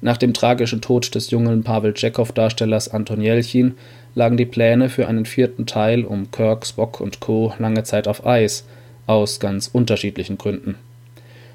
Nach 0.00 0.16
dem 0.16 0.32
tragischen 0.32 0.80
Tod 0.80 1.14
des 1.14 1.30
jungen 1.30 1.64
Pavel 1.64 1.92
Tschechow-Darstellers 1.92 2.88
Anton 2.88 3.20
Jelchin 3.20 3.74
lagen 4.14 4.38
die 4.38 4.46
Pläne 4.46 4.88
für 4.88 5.06
einen 5.06 5.26
vierten 5.26 5.66
Teil 5.66 6.02
um 6.06 6.30
Kirk, 6.30 6.66
Spock 6.66 7.02
und 7.02 7.20
Co. 7.20 7.52
lange 7.58 7.82
Zeit 7.82 8.08
auf 8.08 8.24
Eis, 8.24 8.64
aus 9.06 9.38
ganz 9.38 9.68
unterschiedlichen 9.68 10.38
Gründen. 10.38 10.76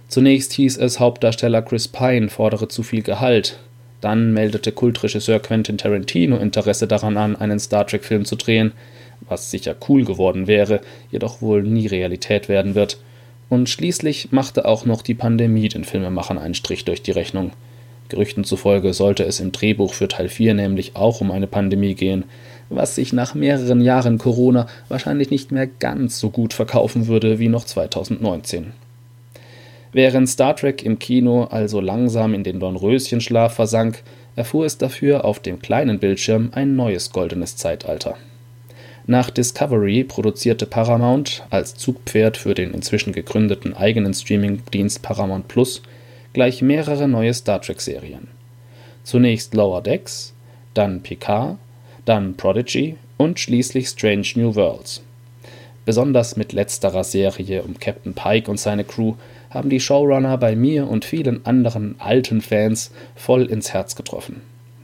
Zunächst 0.07 0.53
hieß 0.53 0.77
es, 0.77 0.99
Hauptdarsteller 0.99 1.63
Chris 1.63 1.87
Pine 1.87 2.29
fordere 2.29 2.67
zu 2.67 2.83
viel 2.83 3.01
Gehalt. 3.01 3.57
Dann 4.01 4.33
meldete 4.33 4.71
Kultregisseur 4.71 5.39
Quentin 5.39 5.79
Tarantino 5.79 6.37
Interesse 6.37 6.85
daran 6.85 7.17
an, 7.17 7.35
einen 7.35 7.59
Star 7.59 7.87
Trek-Film 7.87 8.23
zu 8.23 8.35
drehen, 8.35 8.73
was 9.27 9.49
sicher 9.49 9.75
cool 9.89 10.05
geworden 10.05 10.45
wäre, 10.45 10.81
jedoch 11.09 11.41
wohl 11.41 11.63
nie 11.63 11.87
Realität 11.87 12.47
werden 12.47 12.75
wird. 12.75 12.99
Und 13.51 13.67
schließlich 13.67 14.31
machte 14.31 14.63
auch 14.63 14.85
noch 14.85 15.01
die 15.01 15.13
Pandemie 15.13 15.67
den 15.67 15.83
Filmemachern 15.83 16.37
einen 16.37 16.53
Strich 16.53 16.85
durch 16.85 17.03
die 17.03 17.11
Rechnung. 17.11 17.51
Gerüchten 18.07 18.45
zufolge 18.45 18.93
sollte 18.93 19.25
es 19.25 19.41
im 19.41 19.51
Drehbuch 19.51 19.93
für 19.93 20.07
Teil 20.07 20.29
4 20.29 20.53
nämlich 20.53 20.95
auch 20.95 21.19
um 21.19 21.31
eine 21.31 21.47
Pandemie 21.47 21.93
gehen, 21.93 22.23
was 22.69 22.95
sich 22.95 23.11
nach 23.11 23.35
mehreren 23.35 23.81
Jahren 23.81 24.19
Corona 24.19 24.67
wahrscheinlich 24.87 25.31
nicht 25.31 25.51
mehr 25.51 25.67
ganz 25.67 26.17
so 26.17 26.29
gut 26.29 26.53
verkaufen 26.53 27.07
würde 27.07 27.39
wie 27.39 27.49
noch 27.49 27.65
2019. 27.65 28.71
Während 29.91 30.29
Star 30.29 30.55
Trek 30.55 30.81
im 30.85 30.97
Kino 30.97 31.43
also 31.43 31.81
langsam 31.81 32.33
in 32.33 32.45
den 32.45 32.61
Dornröschenschlaf 32.61 33.53
versank, 33.53 34.01
erfuhr 34.37 34.65
es 34.65 34.77
dafür 34.77 35.25
auf 35.25 35.41
dem 35.41 35.59
kleinen 35.59 35.99
Bildschirm 35.99 36.51
ein 36.53 36.77
neues 36.77 37.11
goldenes 37.11 37.57
Zeitalter. 37.57 38.15
Nach 39.11 39.29
Discovery 39.29 40.05
produzierte 40.05 40.65
Paramount 40.65 41.43
als 41.49 41.75
Zugpferd 41.75 42.37
für 42.37 42.53
den 42.53 42.73
inzwischen 42.73 43.11
gegründeten 43.11 43.73
eigenen 43.73 44.13
Streamingdienst 44.13 45.01
Paramount 45.01 45.49
Plus 45.49 45.81
gleich 46.31 46.61
mehrere 46.61 47.09
neue 47.09 47.33
Star-Trek-Serien. 47.33 48.29
Zunächst 49.03 49.53
Lower 49.53 49.81
Decks, 49.81 50.33
dann 50.73 51.03
Picard, 51.03 51.57
dann 52.05 52.37
Prodigy 52.37 52.95
und 53.17 53.37
schließlich 53.37 53.89
Strange 53.89 54.27
New 54.35 54.55
Worlds. 54.55 55.01
Besonders 55.83 56.37
mit 56.37 56.53
letzterer 56.53 57.03
Serie 57.03 57.63
um 57.63 57.77
Captain 57.77 58.13
Pike 58.13 58.49
und 58.49 58.61
seine 58.61 58.85
Crew 58.85 59.15
haben 59.49 59.69
die 59.69 59.81
Showrunner 59.81 60.37
bei 60.37 60.55
mir 60.55 60.87
und 60.87 61.03
vielen 61.03 61.45
anderen 61.45 61.95
alten 61.99 62.39
Fans 62.39 62.91
voll 63.15 63.47
ins 63.47 63.73
Herz 63.73 63.97
getroffen. 63.97 64.41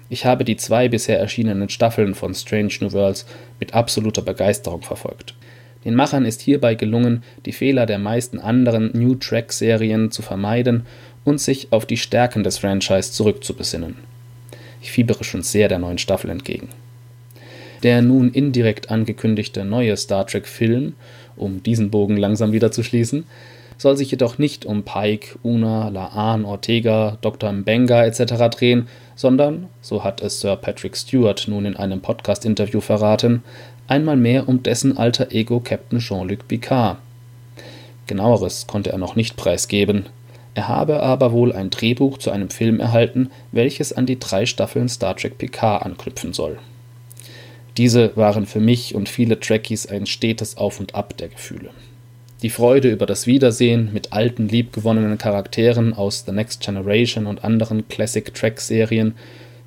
Ich 0.10 0.26
habe 0.26 0.46
die 0.46 0.56
zwei 0.56 0.88
bisher 0.88 1.20
erschienenen 1.20 1.70
Staffeln 1.70 2.16
von 2.16 2.34
Strange 2.34 2.74
New 2.80 2.94
Worlds 2.94 3.26
mit 3.60 3.74
absoluter 3.74 4.22
Begeisterung 4.22 4.82
verfolgt. 4.82 5.34
Den 5.84 5.96
Machern 5.96 6.26
ist 6.26 6.42
hierbei 6.42 6.76
gelungen, 6.76 7.24
die 7.46 7.52
Fehler 7.52 7.86
der 7.86 8.00
meisten 8.00 8.40
anderen 8.40 8.92
New 8.94 9.16
Track-Serien 9.16 10.12
zu 10.12 10.22
vermeiden 10.22 10.86
und 11.24 11.40
sich 11.40 11.68
auf 11.72 11.86
die 11.86 11.98
Stärken 11.98 12.44
des 12.44 12.58
Franchise 12.58 13.12
zurückzubesinnen. 13.12 13.96
Ich 14.82 14.92
fiebere 14.92 15.24
schon 15.24 15.44
sehr 15.44 15.68
der 15.68 15.80
neuen 15.80 15.98
Staffel 15.98 16.30
entgegen. 16.30 16.70
Der 17.84 18.02
nun 18.02 18.32
indirekt 18.32 18.90
angekündigte 18.90 19.64
neue 19.66 19.96
Star 19.98 20.26
Trek-Film, 20.26 20.94
um 21.36 21.62
diesen 21.62 21.92
Bogen 21.92 22.18
langsam 22.18 22.52
wieder 22.52 22.72
zu 22.72 22.84
schließen, 22.84 23.26
soll 23.78 23.96
sich 23.96 24.10
jedoch 24.10 24.38
nicht 24.38 24.66
um 24.66 24.84
Pike, 24.84 25.38
Una, 25.44 25.90
Laan, 25.90 26.46
Ortega, 26.46 27.18
Dr. 27.22 27.52
Mbenga 27.52 28.06
etc. 28.06 28.50
drehen, 28.50 28.88
sondern, 29.18 29.68
so 29.82 30.06
hat 30.06 30.22
es 30.22 30.40
Sir 30.40 30.56
Patrick 30.56 30.96
Stewart 30.96 31.46
nun 31.50 31.66
in 31.66 31.76
einem 31.76 32.00
Podcast-Interview 32.00 32.80
verraten, 32.80 33.44
einmal 33.88 34.16
mehr 34.16 34.48
um 34.48 34.64
dessen 34.64 34.98
alter 34.98 35.34
Ego 35.34 35.60
Captain 35.60 36.00
Jean-Luc 36.00 36.48
Picard. 36.48 37.00
Genaueres 38.06 38.68
konnte 38.68 38.92
er 38.92 38.98
noch 38.98 39.18
nicht 39.18 39.36
preisgeben. 39.36 40.06
Er 40.54 40.70
habe 40.70 41.02
aber 41.02 41.34
wohl 41.34 41.52
ein 41.52 41.70
Drehbuch 41.70 42.20
zu 42.20 42.32
einem 42.32 42.50
Film 42.50 42.80
erhalten, 42.80 43.32
welches 43.52 43.92
an 43.92 44.06
die 44.06 44.20
drei 44.20 44.46
Staffeln 44.46 44.88
Star 44.88 45.16
Trek 45.16 45.38
Picard 45.38 45.84
anknüpfen 45.84 46.32
soll. 46.32 46.58
Diese 47.76 48.16
waren 48.16 48.46
für 48.46 48.60
mich 48.60 48.96
und 48.96 49.10
viele 49.10 49.40
Trekkies 49.40 49.88
ein 49.88 50.06
stetes 50.06 50.58
Auf 50.58 50.80
und 50.80 50.96
Ab 50.96 51.18
der 51.18 51.28
Gefühle. 51.28 51.70
Die 52.44 52.52
Freude 52.52 52.92
über 52.92 53.08
das 53.08 53.26
Wiedersehen 53.26 53.90
mit 53.94 54.14
alten, 54.14 54.48
liebgewonnenen 54.48 55.18
Charakteren 55.18 55.96
aus 55.96 56.24
The 56.28 56.32
Next 56.32 56.62
Generation 56.62 57.26
und 57.26 57.44
anderen 57.44 57.88
Classic-Track-Serien 57.88 59.16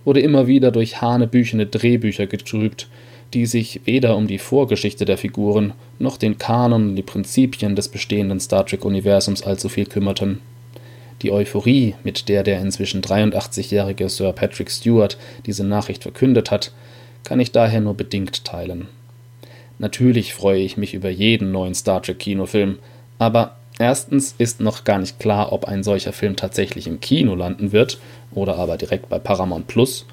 wurde 0.05 0.21
immer 0.21 0.47
wieder 0.47 0.71
durch 0.71 1.00
hanebüchene 1.00 1.67
Drehbücher 1.67 2.29
getrübt, 2.29 2.89
die 3.35 3.47
sich 3.47 3.81
weder 3.87 4.17
um 4.17 4.29
die 4.29 4.39
Vorgeschichte 4.39 5.05
der 5.05 5.19
Figuren 5.19 5.73
noch 5.99 6.17
den 6.17 6.39
Kanon 6.39 6.91
und 6.91 6.97
die 6.97 7.03
Prinzipien 7.03 7.75
des 7.75 7.89
bestehenden 7.89 8.39
Star 8.39 8.65
Trek-Universums 8.65 9.43
allzu 9.43 9.69
viel 9.69 9.87
kümmerten. 9.87 10.39
Die 11.23 11.33
Euphorie, 11.33 11.97
mit 12.05 12.29
der 12.29 12.45
der 12.45 12.61
inzwischen 12.61 13.03
83-jährige 13.03 14.09
Sir 14.09 14.33
Patrick 14.33 14.71
Stewart 14.71 15.19
diese 15.45 15.65
Nachricht 15.65 16.03
verkündet 16.03 16.53
hat, 16.53 16.73
kann 17.25 17.41
ich 17.41 17.50
daher 17.50 17.81
nur 17.81 17.95
bedingt 17.95 18.45
teilen. 18.45 18.87
Natürlich 19.81 20.35
freue 20.35 20.61
ich 20.61 20.77
mich 20.77 20.93
über 20.93 21.09
jeden 21.09 21.53
neuen 21.53 21.75
Star 21.75 22.03
Trek 22.03 22.19
Kinofilm, 22.19 22.79
aber 23.19 23.57
erstens 23.79 24.35
ist 24.37 24.61
noch 24.61 24.85
gar 24.85 24.99
nicht 24.99 25.19
klar, 25.19 25.55
ob 25.55 25.65
ein 25.65 25.83
solcher 25.83 26.13
Film 26.13 26.37
tatsächlich 26.37 26.87
im 26.87 27.01
Kino 27.01 27.35
landen 27.35 27.73
wird 27.73 27.99
oder 28.35 28.57
aber 28.59 28.77
direkt 28.77 29.09
bei 29.09 29.19
Paramount 29.19 29.69
Plus. 29.69 30.05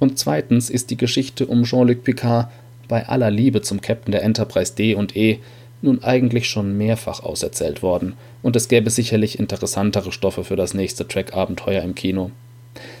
Und 0.00 0.18
zweitens 0.18 0.70
ist 0.70 0.90
die 0.90 0.96
Geschichte 0.96 1.46
um 1.46 1.62
Jean-Luc 1.62 2.02
Picard 2.02 2.50
bei 2.88 3.06
aller 3.08 3.30
Liebe 3.30 3.62
zum 3.62 3.80
Captain 3.80 4.10
der 4.10 4.24
Enterprise 4.24 4.74
D 4.74 4.96
und 4.96 5.14
E 5.14 5.38
nun 5.82 6.02
eigentlich 6.02 6.48
schon 6.48 6.76
mehrfach 6.76 7.22
auserzählt 7.22 7.80
worden 7.80 8.14
und 8.42 8.56
es 8.56 8.66
gäbe 8.66 8.90
sicherlich 8.90 9.38
interessantere 9.38 10.10
Stoffe 10.10 10.42
für 10.42 10.56
das 10.56 10.74
nächste 10.74 11.06
Track-Abenteuer 11.06 11.84
im 11.84 11.94
Kino. 11.94 12.32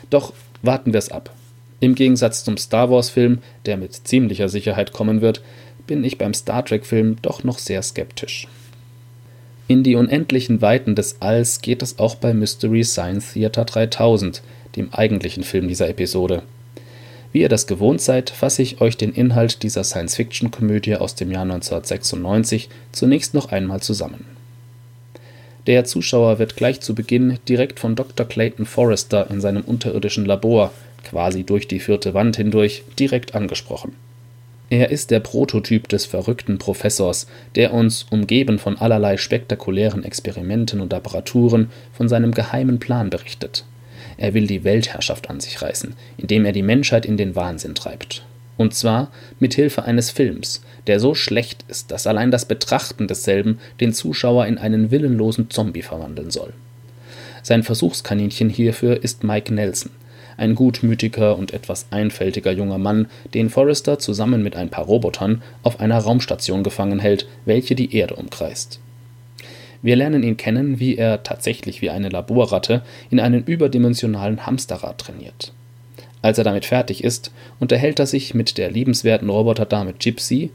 Doch 0.08 0.32
warten 0.62 0.92
wir 0.92 0.98
es 0.98 1.10
ab. 1.10 1.34
Im 1.80 1.96
Gegensatz 1.96 2.44
zum 2.44 2.58
Star 2.58 2.92
Wars-Film, 2.92 3.40
der 3.66 3.76
mit 3.76 3.92
ziemlicher 3.92 4.48
Sicherheit 4.48 4.92
kommen 4.92 5.20
wird, 5.20 5.42
bin 5.86 6.04
ich 6.04 6.18
beim 6.18 6.34
Star 6.34 6.64
Trek-Film 6.64 7.16
doch 7.22 7.44
noch 7.44 7.58
sehr 7.58 7.82
skeptisch. 7.82 8.48
In 9.68 9.82
die 9.82 9.94
unendlichen 9.94 10.60
Weiten 10.60 10.94
des 10.94 11.16
Alls 11.20 11.60
geht 11.60 11.82
es 11.82 11.98
auch 11.98 12.16
bei 12.16 12.34
Mystery 12.34 12.84
Science 12.84 13.32
Theater 13.32 13.64
3000, 13.64 14.42
dem 14.76 14.92
eigentlichen 14.92 15.44
Film 15.44 15.68
dieser 15.68 15.88
Episode. 15.88 16.42
Wie 17.32 17.40
ihr 17.40 17.48
das 17.48 17.66
gewohnt 17.66 18.02
seid, 18.02 18.30
fasse 18.30 18.60
ich 18.60 18.80
euch 18.80 18.96
den 18.96 19.12
Inhalt 19.12 19.62
dieser 19.62 19.84
Science-Fiction-Komödie 19.84 20.96
aus 20.96 21.14
dem 21.14 21.30
Jahr 21.30 21.42
1996 21.42 22.68
zunächst 22.92 23.32
noch 23.32 23.50
einmal 23.50 23.80
zusammen. 23.80 24.26
Der 25.66 25.84
Zuschauer 25.84 26.38
wird 26.38 26.56
gleich 26.56 26.80
zu 26.80 26.94
Beginn 26.94 27.38
direkt 27.48 27.80
von 27.80 27.94
Dr. 27.94 28.26
Clayton 28.26 28.66
Forrester 28.66 29.30
in 29.30 29.40
seinem 29.40 29.62
unterirdischen 29.62 30.26
Labor, 30.26 30.72
quasi 31.04 31.44
durch 31.44 31.68
die 31.68 31.80
vierte 31.80 32.14
Wand 32.14 32.36
hindurch, 32.36 32.82
direkt 32.98 33.34
angesprochen. 33.34 33.94
Er 34.72 34.88
ist 34.88 35.10
der 35.10 35.20
Prototyp 35.20 35.86
des 35.88 36.06
verrückten 36.06 36.56
Professors, 36.56 37.26
der 37.56 37.74
uns, 37.74 38.06
umgeben 38.08 38.58
von 38.58 38.78
allerlei 38.78 39.18
spektakulären 39.18 40.02
Experimenten 40.02 40.80
und 40.80 40.94
Apparaturen, 40.94 41.68
von 41.92 42.08
seinem 42.08 42.32
geheimen 42.32 42.78
Plan 42.78 43.10
berichtet. 43.10 43.66
Er 44.16 44.32
will 44.32 44.46
die 44.46 44.64
Weltherrschaft 44.64 45.28
an 45.28 45.40
sich 45.40 45.60
reißen, 45.60 45.92
indem 46.16 46.46
er 46.46 46.52
die 46.52 46.62
Menschheit 46.62 47.04
in 47.04 47.18
den 47.18 47.36
Wahnsinn 47.36 47.74
treibt. 47.74 48.24
Und 48.56 48.72
zwar 48.72 49.12
mit 49.38 49.52
Hilfe 49.52 49.82
eines 49.82 50.10
Films, 50.10 50.62
der 50.86 51.00
so 51.00 51.14
schlecht 51.14 51.66
ist, 51.68 51.90
dass 51.90 52.06
allein 52.06 52.30
das 52.30 52.46
Betrachten 52.46 53.08
desselben 53.08 53.58
den 53.78 53.92
Zuschauer 53.92 54.46
in 54.46 54.56
einen 54.56 54.90
willenlosen 54.90 55.50
Zombie 55.50 55.82
verwandeln 55.82 56.30
soll. 56.30 56.54
Sein 57.42 57.62
Versuchskaninchen 57.62 58.48
hierfür 58.48 59.04
ist 59.04 59.22
Mike 59.22 59.52
Nelson, 59.52 59.90
ein 60.36 60.54
gutmütiger 60.54 61.36
und 61.36 61.52
etwas 61.52 61.86
einfältiger 61.90 62.52
junger 62.52 62.78
Mann, 62.78 63.08
den 63.34 63.50
Forrester 63.50 63.98
zusammen 63.98 64.42
mit 64.42 64.56
ein 64.56 64.68
paar 64.68 64.84
Robotern 64.84 65.42
auf 65.62 65.80
einer 65.80 65.98
Raumstation 65.98 66.62
gefangen 66.62 66.98
hält, 66.98 67.26
welche 67.44 67.74
die 67.74 67.94
Erde 67.96 68.16
umkreist. 68.16 68.80
Wir 69.82 69.96
lernen 69.96 70.22
ihn 70.22 70.36
kennen, 70.36 70.78
wie 70.78 70.96
er 70.96 71.24
tatsächlich 71.24 71.82
wie 71.82 71.90
eine 71.90 72.08
Laborratte 72.08 72.82
in 73.10 73.18
einen 73.18 73.44
überdimensionalen 73.44 74.46
Hamsterrad 74.46 74.98
trainiert. 74.98 75.52
Als 76.22 76.38
er 76.38 76.44
damit 76.44 76.64
fertig 76.64 77.02
ist, 77.02 77.32
unterhält 77.58 77.98
er 77.98 78.06
sich 78.06 78.32
mit 78.32 78.58
der 78.58 78.70
liebenswerten 78.70 79.28
Roboterdame 79.28 79.92
Gypsy, 79.92 80.50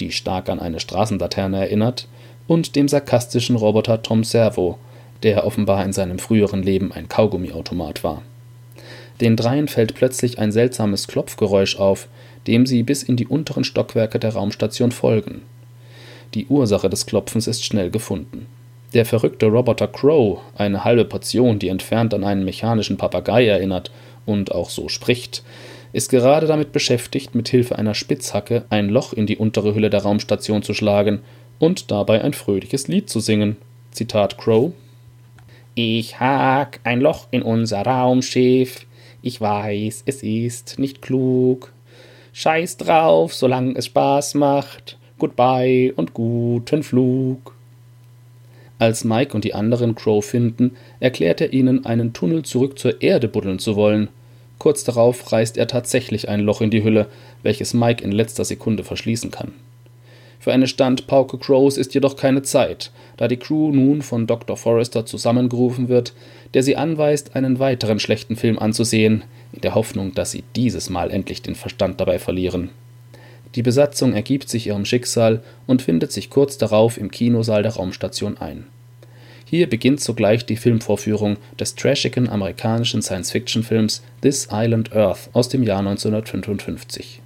die 0.00 0.10
stark 0.10 0.48
an 0.48 0.58
eine 0.58 0.80
Straßenlaterne 0.80 1.58
erinnert, 1.58 2.08
und 2.48 2.74
dem 2.74 2.88
sarkastischen 2.88 3.54
Roboter 3.54 4.02
Tom 4.02 4.24
Servo, 4.24 4.78
der 5.22 5.46
offenbar 5.46 5.84
in 5.84 5.92
seinem 5.92 6.18
früheren 6.18 6.64
Leben 6.64 6.92
ein 6.92 7.08
Kaugummiautomat 7.08 8.02
war. 8.02 8.22
Den 9.22 9.36
dreien 9.36 9.68
fällt 9.68 9.94
plötzlich 9.94 10.40
ein 10.40 10.50
seltsames 10.50 11.06
Klopfgeräusch 11.06 11.76
auf, 11.76 12.08
dem 12.48 12.66
sie 12.66 12.82
bis 12.82 13.04
in 13.04 13.16
die 13.16 13.28
unteren 13.28 13.62
Stockwerke 13.62 14.18
der 14.18 14.32
Raumstation 14.34 14.90
folgen. 14.90 15.42
Die 16.34 16.46
Ursache 16.46 16.90
des 16.90 17.06
Klopfens 17.06 17.46
ist 17.46 17.64
schnell 17.64 17.90
gefunden. 17.90 18.46
Der 18.94 19.06
verrückte 19.06 19.46
Roboter 19.46 19.86
Crow, 19.86 20.40
eine 20.56 20.82
halbe 20.82 21.04
Portion, 21.04 21.60
die 21.60 21.68
entfernt 21.68 22.12
an 22.14 22.24
einen 22.24 22.44
mechanischen 22.44 22.96
Papagei 22.96 23.46
erinnert 23.46 23.92
und 24.26 24.50
auch 24.50 24.70
so 24.70 24.88
spricht, 24.88 25.44
ist 25.92 26.10
gerade 26.10 26.48
damit 26.48 26.72
beschäftigt, 26.72 27.36
mit 27.36 27.48
Hilfe 27.48 27.78
einer 27.78 27.94
Spitzhacke 27.94 28.64
ein 28.70 28.88
Loch 28.88 29.12
in 29.12 29.28
die 29.28 29.36
untere 29.36 29.72
Hülle 29.76 29.88
der 29.88 30.02
Raumstation 30.02 30.64
zu 30.64 30.74
schlagen 30.74 31.20
und 31.60 31.92
dabei 31.92 32.22
ein 32.22 32.32
fröhliches 32.32 32.88
Lied 32.88 33.08
zu 33.08 33.20
singen. 33.20 33.56
Zitat 33.92 34.36
Crow: 34.36 34.72
Ich 35.76 36.18
hack 36.18 36.80
ein 36.82 37.00
Loch 37.00 37.28
in 37.30 37.42
unser 37.42 37.82
Raumschiff, 37.82 38.84
ich 39.22 39.40
weiß, 39.40 40.02
es 40.06 40.22
ist 40.22 40.78
nicht 40.78 41.00
klug. 41.00 41.72
Scheiß 42.32 42.76
drauf, 42.76 43.32
solange 43.34 43.76
es 43.76 43.86
Spaß 43.86 44.34
macht. 44.34 44.98
Goodbye 45.18 45.92
und 45.94 46.12
guten 46.12 46.82
Flug. 46.82 47.54
Als 48.80 49.04
Mike 49.04 49.32
und 49.34 49.44
die 49.44 49.54
anderen 49.54 49.94
Crow 49.94 50.24
finden, 50.24 50.72
erklärt 50.98 51.40
er 51.40 51.52
ihnen, 51.52 51.86
einen 51.86 52.12
Tunnel 52.12 52.42
zurück 52.42 52.80
zur 52.80 53.00
Erde 53.00 53.28
buddeln 53.28 53.60
zu 53.60 53.76
wollen. 53.76 54.08
Kurz 54.58 54.82
darauf 54.82 55.30
reißt 55.30 55.56
er 55.56 55.68
tatsächlich 55.68 56.28
ein 56.28 56.40
Loch 56.40 56.60
in 56.60 56.70
die 56.70 56.82
Hülle, 56.82 57.06
welches 57.44 57.74
Mike 57.74 58.02
in 58.02 58.10
letzter 58.10 58.44
Sekunde 58.44 58.82
verschließen 58.82 59.30
kann. 59.30 59.52
Für 60.42 60.52
eine 60.52 60.66
Standpauke 60.66 61.38
Crows 61.38 61.76
ist 61.76 61.94
jedoch 61.94 62.16
keine 62.16 62.42
Zeit, 62.42 62.90
da 63.16 63.28
die 63.28 63.36
Crew 63.36 63.70
nun 63.70 64.02
von 64.02 64.26
Dr. 64.26 64.56
Forrester 64.56 65.06
zusammengerufen 65.06 65.88
wird, 65.88 66.14
der 66.52 66.64
sie 66.64 66.74
anweist, 66.74 67.36
einen 67.36 67.60
weiteren 67.60 68.00
schlechten 68.00 68.34
Film 68.34 68.58
anzusehen, 68.58 69.22
in 69.52 69.60
der 69.60 69.76
Hoffnung, 69.76 70.14
dass 70.14 70.32
sie 70.32 70.42
dieses 70.56 70.90
Mal 70.90 71.12
endlich 71.12 71.42
den 71.42 71.54
Verstand 71.54 72.00
dabei 72.00 72.18
verlieren. 72.18 72.70
Die 73.54 73.62
Besatzung 73.62 74.14
ergibt 74.14 74.48
sich 74.48 74.66
ihrem 74.66 74.84
Schicksal 74.84 75.44
und 75.68 75.80
findet 75.80 76.10
sich 76.10 76.28
kurz 76.28 76.58
darauf 76.58 76.98
im 76.98 77.12
Kinosaal 77.12 77.62
der 77.62 77.74
Raumstation 77.74 78.36
ein. 78.38 78.66
Hier 79.44 79.70
beginnt 79.70 80.00
sogleich 80.00 80.44
die 80.44 80.56
Filmvorführung 80.56 81.36
des 81.60 81.76
trashigen 81.76 82.28
amerikanischen 82.28 83.00
Science-Fiction-Films 83.00 84.02
This 84.22 84.48
Island 84.50 84.92
Earth 84.92 85.30
aus 85.34 85.48
dem 85.48 85.62
Jahr 85.62 85.78
1955. 85.78 87.21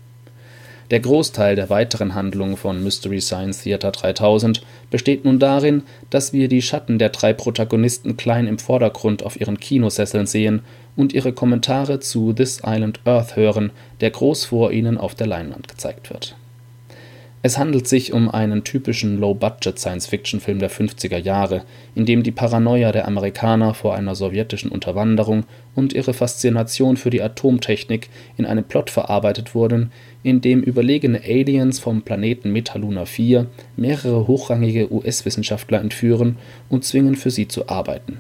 Der 0.91 1.01
Großteil 1.01 1.57
der 1.57 1.69
weiteren 1.69 2.15
Handlung 2.15 2.57
von 2.57 2.83
Mystery 2.83 3.21
Science 3.21 3.63
Theater 3.63 3.91
3000 3.91 4.63
besteht 4.91 5.25
nun 5.25 5.41
darin, 5.41 5.83
dass 6.11 6.33
wir 6.33 6.49
die 6.49 6.63
Schatten 6.63 7.01
der 7.01 7.09
drei 7.09 7.33
Protagonisten 7.33 8.17
klein 8.17 8.47
im 8.47 8.61
Vordergrund 8.61 9.25
auf 9.25 9.41
ihren 9.41 9.59
Kinosesseln 9.59 10.27
sehen 10.27 10.63
und 10.95 11.13
ihre 11.13 11.33
Kommentare 11.33 11.99
zu 11.99 12.33
This 12.33 12.63
Island 12.65 13.01
Earth 13.05 13.35
hören, 13.35 13.73
der 14.01 14.11
groß 14.11 14.45
vor 14.45 14.71
ihnen 14.71 14.97
auf 14.97 15.17
der 15.17 15.27
Leinwand 15.27 15.67
gezeigt 15.67 16.11
wird. 16.11 16.37
Es 17.43 17.59
handelt 17.59 17.87
sich 17.87 18.13
um 18.13 18.29
einen 18.31 18.65
typischen 18.65 19.21
Low-Budget-Science-Fiction-Film 19.21 20.59
der 20.59 20.71
50er 20.71 21.19
Jahre, 21.19 21.63
in 21.95 22.07
dem 22.07 22.23
die 22.23 22.33
Paranoia 22.33 22.93
der 22.93 23.07
Amerikaner 23.07 23.75
vor 23.75 23.95
einer 23.95 24.15
sowjetischen 24.15 24.71
Unterwanderung 24.71 25.45
und 25.75 25.93
ihre 25.93 26.15
Faszination 26.15 26.97
für 26.97 27.11
die 27.11 27.23
Atomtechnik 27.23 28.09
in 28.37 28.47
einen 28.47 28.65
Plot 28.65 28.91
verarbeitet 28.91 29.55
wurden, 29.55 29.93
in 30.23 30.41
dem 30.41 30.63
überlegene 30.63 31.21
Aliens 31.23 31.79
vom 31.79 32.03
Planeten 32.03 32.51
Metaluna 32.51 33.03
IV 33.03 33.45
mehrere 33.77 34.27
hochrangige 34.27 34.91
US-Wissenschaftler 34.91 35.81
entführen 35.81 36.39
und 36.69 36.85
zwingen, 36.85 37.15
für 37.15 37.31
sie 37.31 37.47
zu 37.47 37.69
arbeiten. 37.69 38.19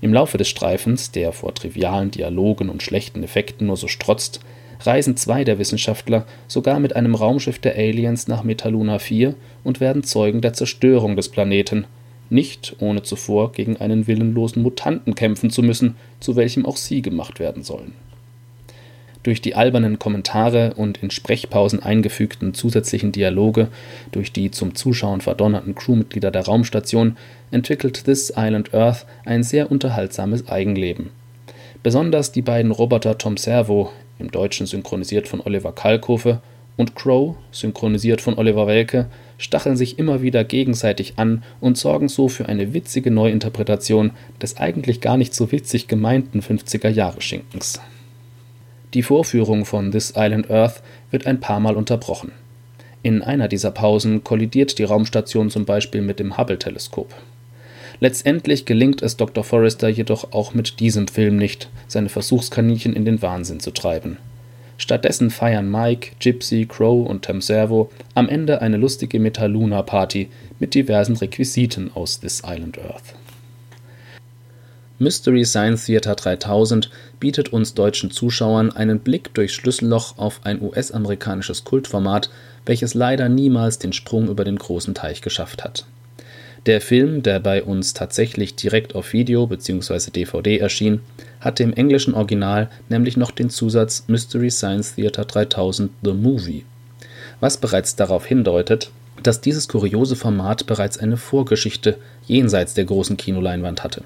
Im 0.00 0.14
Laufe 0.14 0.38
des 0.38 0.48
Streifens, 0.48 1.10
der 1.10 1.32
vor 1.32 1.54
trivialen 1.54 2.10
Dialogen 2.10 2.70
und 2.70 2.82
schlechten 2.82 3.22
Effekten 3.22 3.66
nur 3.66 3.76
so 3.76 3.86
strotzt 3.86 4.40
reisen 4.80 5.16
zwei 5.16 5.44
der 5.44 5.58
Wissenschaftler 5.58 6.24
sogar 6.48 6.80
mit 6.80 6.96
einem 6.96 7.14
Raumschiff 7.14 7.58
der 7.58 7.76
Aliens 7.76 8.28
nach 8.28 8.42
Metaluna 8.42 8.96
IV 8.96 9.34
und 9.64 9.80
werden 9.80 10.02
Zeugen 10.02 10.40
der 10.40 10.52
Zerstörung 10.52 11.16
des 11.16 11.28
Planeten, 11.28 11.86
nicht 12.30 12.76
ohne 12.78 13.02
zuvor 13.02 13.52
gegen 13.52 13.76
einen 13.76 14.06
willenlosen 14.06 14.62
Mutanten 14.62 15.14
kämpfen 15.14 15.50
zu 15.50 15.62
müssen, 15.62 15.96
zu 16.20 16.36
welchem 16.36 16.64
auch 16.64 16.76
sie 16.76 17.02
gemacht 17.02 17.40
werden 17.40 17.62
sollen. 17.62 17.92
Durch 19.22 19.42
die 19.42 19.54
albernen 19.54 19.98
Kommentare 19.98 20.72
und 20.76 21.02
in 21.02 21.10
Sprechpausen 21.10 21.82
eingefügten 21.82 22.54
zusätzlichen 22.54 23.12
Dialoge 23.12 23.68
durch 24.12 24.32
die 24.32 24.50
zum 24.50 24.74
Zuschauen 24.74 25.20
verdonnerten 25.20 25.74
Crewmitglieder 25.74 26.30
der 26.30 26.46
Raumstation 26.46 27.18
entwickelt 27.50 28.04
This 28.04 28.32
Island 28.34 28.72
Earth 28.72 29.04
ein 29.26 29.42
sehr 29.42 29.70
unterhaltsames 29.70 30.48
Eigenleben. 30.48 31.10
Besonders 31.82 32.32
die 32.32 32.42
beiden 32.42 32.70
Roboter 32.70 33.18
Tom 33.18 33.36
Servo 33.36 33.90
im 34.20 34.30
Deutschen 34.30 34.66
synchronisiert 34.66 35.28
von 35.28 35.40
Oliver 35.40 35.72
Kalkofe, 35.72 36.40
und 36.80 36.96
Crow, 36.96 37.36
synchronisiert 37.52 38.22
von 38.22 38.38
Oliver 38.38 38.66
Welke, 38.66 39.06
stacheln 39.36 39.76
sich 39.76 39.98
immer 39.98 40.22
wieder 40.22 40.44
gegenseitig 40.44 41.14
an 41.16 41.42
und 41.60 41.76
sorgen 41.76 42.08
so 42.08 42.28
für 42.28 42.48
eine 42.48 42.72
witzige 42.72 43.10
Neuinterpretation 43.10 44.12
des 44.40 44.56
eigentlich 44.56 45.02
gar 45.02 45.18
nicht 45.18 45.34
so 45.34 45.52
witzig 45.52 45.88
gemeinten 45.88 46.40
50er-Jahre-Schinkens. 46.40 47.80
Die 48.94 49.02
Vorführung 49.02 49.66
von 49.66 49.92
This 49.92 50.14
Island 50.16 50.50
Earth 50.50 50.82
wird 51.10 51.26
ein 51.26 51.38
paar 51.38 51.60
Mal 51.60 51.76
unterbrochen. 51.76 52.32
In 53.02 53.22
einer 53.22 53.48
dieser 53.48 53.70
Pausen 53.70 54.24
kollidiert 54.24 54.78
die 54.78 54.84
Raumstation 54.84 55.50
zum 55.50 55.66
Beispiel 55.66 56.00
mit 56.00 56.18
dem 56.18 56.36
Hubble-Teleskop. 56.36 57.14
Letztendlich 58.00 58.64
gelingt 58.64 59.02
es 59.02 59.18
Dr. 59.18 59.44
Forrester 59.44 59.88
jedoch 59.88 60.32
auch 60.32 60.54
mit 60.54 60.80
diesem 60.80 61.06
Film 61.06 61.36
nicht, 61.36 61.68
seine 61.86 62.08
Versuchskaninchen 62.08 62.94
in 62.94 63.04
den 63.04 63.20
Wahnsinn 63.20 63.60
zu 63.60 63.70
treiben. 63.72 64.16
Stattdessen 64.78 65.28
feiern 65.28 65.70
Mike, 65.70 66.12
Gypsy, 66.18 66.64
Crow 66.66 67.06
und 67.06 67.26
Tom 67.26 67.42
Servo 67.42 67.90
am 68.14 68.30
Ende 68.30 68.62
eine 68.62 68.78
lustige 68.78 69.20
Metaluna-Party 69.20 70.30
mit 70.58 70.74
diversen 70.74 71.14
Requisiten 71.16 71.90
aus 71.94 72.20
This 72.20 72.42
Island 72.46 72.78
Earth. 72.78 73.14
Mystery 74.98 75.44
Science 75.44 75.84
Theater 75.84 76.14
3000 76.14 76.90
bietet 77.20 77.52
uns 77.52 77.74
deutschen 77.74 78.10
Zuschauern 78.10 78.70
einen 78.70 79.00
Blick 79.00 79.34
durchs 79.34 79.52
Schlüsselloch 79.52 80.16
auf 80.16 80.40
ein 80.44 80.62
US-amerikanisches 80.62 81.64
Kultformat, 81.64 82.30
welches 82.64 82.94
leider 82.94 83.28
niemals 83.28 83.78
den 83.78 83.92
Sprung 83.92 84.28
über 84.28 84.44
den 84.44 84.56
großen 84.56 84.94
Teich 84.94 85.20
geschafft 85.20 85.64
hat 85.64 85.84
der 86.66 86.80
Film, 86.80 87.22
der 87.22 87.40
bei 87.40 87.62
uns 87.62 87.94
tatsächlich 87.94 88.54
direkt 88.54 88.94
auf 88.94 89.12
Video 89.12 89.46
bzw. 89.46 90.10
DVD 90.10 90.58
erschien, 90.58 91.00
hatte 91.40 91.62
im 91.62 91.72
englischen 91.72 92.14
Original 92.14 92.68
nämlich 92.88 93.16
noch 93.16 93.30
den 93.30 93.50
Zusatz 93.50 94.04
Mystery 94.08 94.50
Science 94.50 94.94
Theater 94.94 95.24
3000– 95.24 95.90
The 96.02 96.12
Movie, 96.12 96.64
was 97.40 97.56
bereits 97.56 97.96
darauf 97.96 98.26
hindeutet, 98.26 98.90
dass 99.22 99.40
dieses 99.40 99.68
kuriose 99.68 100.16
Format 100.16 100.66
bereits 100.66 100.98
eine 100.98 101.16
Vorgeschichte 101.16 101.98
jenseits 102.26 102.74
der 102.74 102.84
großen 102.84 103.16
Kinoleinwand 103.16 103.82
hatte. 103.84 104.02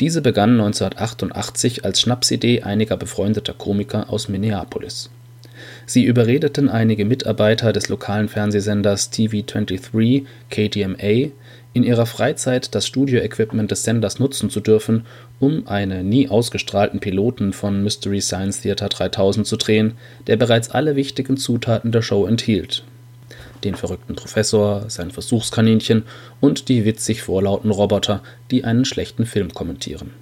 Diese 0.00 0.22
begann 0.22 0.52
1988 0.60 1.84
als 1.84 2.00
Schnapsidee 2.00 2.62
einiger 2.62 2.96
befreundeter 2.96 3.52
Komiker 3.52 4.10
aus 4.10 4.28
Minneapolis. 4.28 5.10
Sie 5.86 6.04
überredeten 6.04 6.68
einige 6.68 7.04
Mitarbeiter 7.04 7.72
des 7.72 7.88
lokalen 7.88 8.28
Fernsehsenders 8.28 9.12
TV23 9.12 10.24
(KTMA), 10.50 11.30
in 11.74 11.82
ihrer 11.82 12.06
Freizeit 12.06 12.74
das 12.74 12.86
Studioequipment 12.86 13.70
des 13.70 13.82
Senders 13.82 14.18
nutzen 14.18 14.48
zu 14.48 14.60
dürfen, 14.60 15.04
um 15.40 15.66
einen 15.66 16.08
nie 16.08 16.28
ausgestrahlten 16.28 17.00
Piloten 17.00 17.52
von 17.52 17.82
Mystery 17.82 18.20
Science 18.20 18.62
Theater 18.62 18.88
3000 18.88 19.46
zu 19.46 19.56
drehen, 19.56 19.92
der 20.26 20.36
bereits 20.36 20.70
alle 20.70 20.96
wichtigen 20.96 21.36
Zutaten 21.36 21.92
der 21.92 22.02
Show 22.02 22.26
enthielt: 22.26 22.84
den 23.64 23.74
verrückten 23.74 24.14
Professor, 24.14 24.84
sein 24.88 25.10
Versuchskaninchen 25.10 26.04
und 26.40 26.68
die 26.68 26.84
witzig 26.84 27.22
vorlauten 27.22 27.70
Roboter, 27.70 28.22
die 28.50 28.64
einen 28.64 28.84
schlechten 28.84 29.26
Film 29.26 29.52
kommentieren 29.52 30.12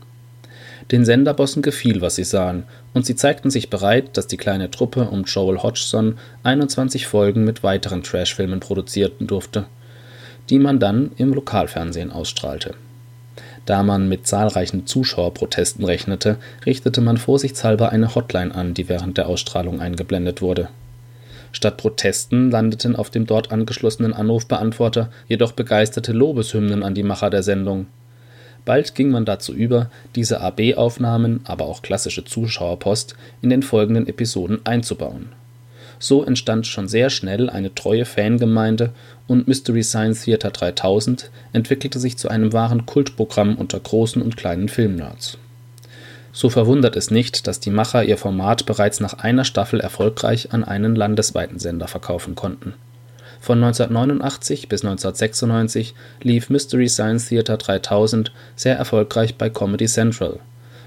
den 0.90 1.05
Senderbossen 1.05 1.62
gefiel, 1.62 2.01
was 2.01 2.16
sie 2.16 2.25
sahen, 2.25 2.64
und 2.92 3.07
sie 3.07 3.16
zeigten 3.16 3.51
sich 3.51 3.71
bereit, 3.71 4.16
dass 4.16 4.27
die 4.27 4.37
kleine 4.37 4.71
Truppe 4.71 5.05
um 5.05 5.25
Joel 5.25 5.62
Hodgson 5.62 6.18
21 6.42 7.07
Folgen 7.07 7.45
mit 7.45 7.62
weiteren 7.62 8.03
Trashfilmen 8.03 8.61
produzieren 8.61 9.27
durfte, 9.27 9.66
die 10.51 10.59
man 10.59 10.79
dann 10.79 11.12
im 11.16 11.33
Lokalfernsehen 11.33 12.11
ausstrahlte. 12.11 12.75
Da 13.64 13.83
man 13.83 14.09
mit 14.09 14.27
zahlreichen 14.27 14.87
Zuschauerprotesten 14.87 15.85
rechnete, 15.85 16.37
richtete 16.66 17.01
man 17.01 17.16
vorsichtshalber 17.16 17.90
eine 17.90 18.14
Hotline 18.14 18.55
an, 18.55 18.75
die 18.75 18.88
während 18.88 19.18
der 19.18 19.29
Ausstrahlung 19.29 19.81
eingeblendet 19.81 20.42
wurde. 20.42 20.68
Statt 21.53 21.77
Protesten 21.77 22.51
landeten 22.51 22.97
auf 22.97 23.11
dem 23.11 23.27
dort 23.27 23.53
angeschlossenen 23.53 24.14
Anrufbeantworter 24.14 25.11
jedoch 25.29 25.53
begeisterte 25.53 26.12
Lobeshymnen 26.12 26.83
an 26.83 26.95
die 26.95 27.03
Macher 27.03 27.31
der 27.31 27.42
Sendung 27.42 27.87
Bald 28.64 28.94
ging 28.94 29.11
man 29.11 29.25
dazu 29.25 29.53
über, 29.53 29.90
diese 30.14 30.40
AB-Aufnahmen, 30.40 31.40
aber 31.44 31.66
auch 31.66 31.83
klassische 31.83 32.25
Zuschauerpost 32.25 33.16
in 33.40 33.51
den 33.51 33.62
folgenden 33.62 34.07
Episoden 34.07 34.61
einzubauen. 34.64 35.31
So 35.98 36.25
entstand 36.25 36.66
schon 36.66 36.88
sehr 36.88 37.11
schnell 37.11 37.48
eine 37.48 37.75
treue 37.75 38.05
Fangemeinde 38.05 38.90
und 39.29 39.46
Mystery 39.48 39.83
Science 39.83 40.25
Theater 40.25 40.51
3000 40.51 41.31
entwickelte 41.53 41.98
sich 41.98 42.18
zu 42.18 42.29
einem 42.29 42.53
wahren 42.53 42.87
Kultprogramm 42.87 43.57
unter 43.57 43.79
großen 43.79 44.20
und 44.20 44.37
kleinen 44.37 44.68
Filmnerds. 44.68 45.38
So 46.33 46.48
verwundert 46.48 46.96
es 46.96 47.11
nicht, 47.11 47.46
dass 47.46 47.61
die 47.61 47.70
Macher 47.70 48.05
ihr 48.05 48.16
Format 48.16 48.66
bereits 48.66 49.01
nach 49.01 49.14
einer 49.14 49.44
Staffel 49.44 49.81
erfolgreich 49.81 50.53
an 50.53 50.64
einen 50.64 50.96
landesweiten 50.96 51.59
Sender 51.59 51.88
verkaufen 51.88 52.35
konnten 52.35 52.75
von 53.42 53.59
1989 53.59 54.68
bis 54.68 54.85
1996 54.85 55.94
lief 56.22 56.48
Mystery 56.48 56.88
Science 56.88 57.28
Theater 57.28 57.57
3000 57.57 58.31
sehr 58.55 58.76
erfolgreich 58.76 59.35
bei 59.35 59.50
Comedy 59.50 59.87
Central, 59.87 60.38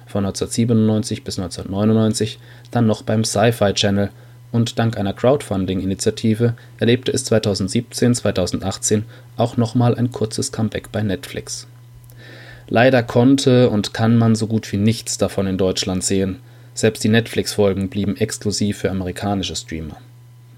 von 0.07 0.25
1997 0.25 1.25
bis 1.25 1.37
1999 1.37 2.39
dann 2.71 2.87
noch 2.87 3.03
beim 3.03 3.25
Sci-Fi 3.25 3.73
Channel. 3.73 4.09
Und 4.53 4.79
dank 4.79 4.97
einer 4.97 5.11
Crowdfunding-Initiative 5.11 6.53
erlebte 6.79 7.11
es 7.11 7.29
2017/2018 7.29 9.03
auch 9.35 9.57
nochmal 9.57 9.95
ein 9.95 10.13
kurzes 10.13 10.53
Comeback 10.53 10.93
bei 10.93 11.03
Netflix. 11.03 11.67
Leider 12.69 13.03
konnte 13.03 13.69
und 13.69 13.93
kann 13.93 14.17
man 14.17 14.33
so 14.33 14.47
gut 14.47 14.71
wie 14.71 14.77
nichts 14.77 15.17
davon 15.17 15.45
in 15.47 15.57
Deutschland 15.57 16.05
sehen, 16.05 16.39
selbst 16.73 17.03
die 17.03 17.09
Netflix-Folgen 17.09 17.89
blieben 17.89 18.15
exklusiv 18.15 18.77
für 18.77 18.91
amerikanische 18.91 19.57
Streamer 19.57 19.97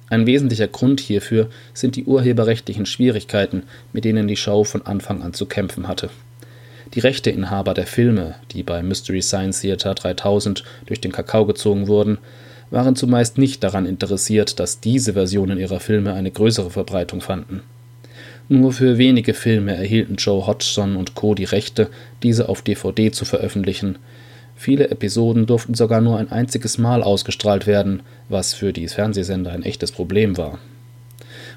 ein 0.09 0.25
wesentlicher 0.25 0.67
Grund 0.67 0.99
hierfür 0.99 1.49
sind 1.73 1.95
die 1.95 2.05
urheberrechtlichen 2.05 2.85
Schwierigkeiten, 2.85 3.63
mit 3.91 4.05
denen 4.05 4.27
die 4.27 4.37
Show 4.37 4.63
von 4.63 4.85
Anfang 4.85 5.21
an 5.21 5.33
zu 5.33 5.45
kämpfen 5.45 5.87
hatte. 5.87 6.09
Die 6.93 7.01
Rechteinhaber 7.01 7.73
der 7.73 7.87
Filme, 7.87 8.35
die 8.51 8.63
bei 8.63 8.81
Mystery 8.81 9.21
Science 9.21 9.61
Theater 9.61 9.93
3000 9.93 10.63
durch 10.85 11.01
den 11.01 11.11
Kakao 11.11 11.45
gezogen 11.45 11.87
wurden, 11.87 12.19
waren 12.69 12.95
zumeist 12.95 13.37
nicht 13.37 13.63
daran 13.63 13.85
interessiert, 13.85 14.59
dass 14.59 14.79
diese 14.79 15.13
Versionen 15.13 15.57
ihrer 15.57 15.79
Filme 15.79 16.13
eine 16.13 16.31
größere 16.31 16.69
Verbreitung 16.69 17.21
fanden. 17.21 17.61
Nur 18.49 18.71
für 18.71 18.97
wenige 18.97 19.33
Filme 19.33 19.75
erhielten 19.75 20.15
Joe 20.15 20.47
Hodgson 20.47 20.95
und 20.95 21.15
Co. 21.15 21.35
die 21.35 21.43
Rechte, 21.43 21.89
diese 22.23 22.47
auf 22.47 22.61
DVD 22.61 23.11
zu 23.11 23.25
veröffentlichen, 23.25 23.97
Viele 24.59 24.89
Episoden 24.89 25.45
durften 25.45 25.75
sogar 25.75 26.01
nur 26.01 26.17
ein 26.17 26.31
einziges 26.31 26.79
Mal 26.79 27.03
ausgestrahlt 27.03 27.67
werden, 27.67 28.01
was 28.27 28.55
für 28.55 28.73
die 28.73 28.87
Fernsehsender 28.87 29.51
ein 29.51 29.61
echtes 29.61 29.91
Problem 29.91 30.35
war. 30.35 30.57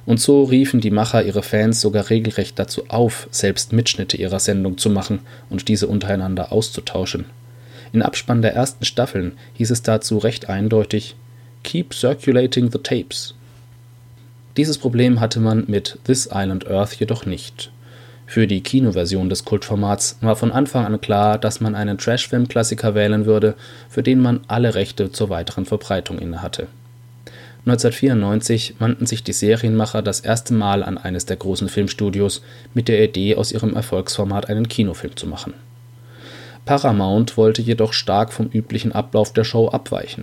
Und 0.05 0.21
so 0.21 0.45
riefen 0.45 0.83
die 0.83 0.91
Macher 0.91 1.23
ihre 1.25 1.43
Fans 1.43 1.81
sogar 1.81 2.11
regelrecht 2.11 2.59
dazu 2.59 2.85
auf, 2.89 3.27
selbst 3.31 3.73
Mitschnitte 3.73 4.19
ihrer 4.19 4.39
Sendung 4.39 4.77
zu 4.77 4.91
machen 4.91 5.21
und 5.49 5.69
diese 5.69 5.87
untereinander 5.87 6.53
auszutauschen. 6.53 7.25
In 7.93 8.03
Abspann 8.03 8.43
der 8.43 8.55
ersten 8.55 8.85
Staffeln 8.85 9.33
hieß 9.55 9.71
es 9.71 9.83
dazu 9.83 10.19
recht 10.19 10.49
eindeutig 10.49 11.17
Keep 11.63 11.95
circulating 11.95 12.71
the 12.71 12.79
tapes. 12.79 13.35
Dieses 14.57 14.79
Problem 14.79 15.21
hatte 15.21 15.41
man 15.41 15.65
mit 15.69 15.99
This 16.05 16.29
Island 16.33 16.69
Earth 16.69 16.95
jedoch 16.95 17.25
nicht. 17.25 17.73
Für 18.31 18.47
die 18.47 18.63
Kinoversion 18.63 19.29
des 19.29 19.45
Kultformats 19.45 20.17
war 20.21 20.37
von 20.37 20.53
Anfang 20.53 20.87
an 20.87 21.01
klar, 21.01 21.37
dass 21.37 21.61
man 21.61 21.75
einen 21.75 21.99
Trashfilm-Klassiker 21.99 22.95
wählen 22.95 23.27
würde, 23.27 23.57
für 23.89 24.05
den 24.05 24.21
man 24.21 24.39
alle 24.47 24.77
Rechte 24.77 25.11
zur 25.11 25.31
weiteren 25.31 25.67
Verbreitung 25.67 26.21
innehatte. 26.21 26.69
1994 27.67 28.77
wandten 28.79 29.07
sich 29.07 29.25
die 29.25 29.33
Serienmacher 29.33 30.01
das 30.01 30.21
erste 30.21 30.55
Mal 30.55 30.85
an 30.85 30.97
eines 30.97 31.27
der 31.27 31.39
großen 31.39 31.69
Filmstudios 31.69 32.41
mit 32.73 32.87
der 32.87 33.03
Idee, 33.03 33.35
aus 33.35 33.51
ihrem 33.51 33.75
Erfolgsformat 33.75 34.49
einen 34.49 34.69
Kinofilm 34.69 35.17
zu 35.17 35.27
machen. 35.27 35.55
Paramount 36.65 37.37
wollte 37.37 37.63
jedoch 37.63 37.93
stark 37.93 38.33
vom 38.33 38.47
üblichen 38.47 38.93
Ablauf 38.93 39.33
der 39.33 39.43
Show 39.43 39.71
abweichen. 39.71 40.23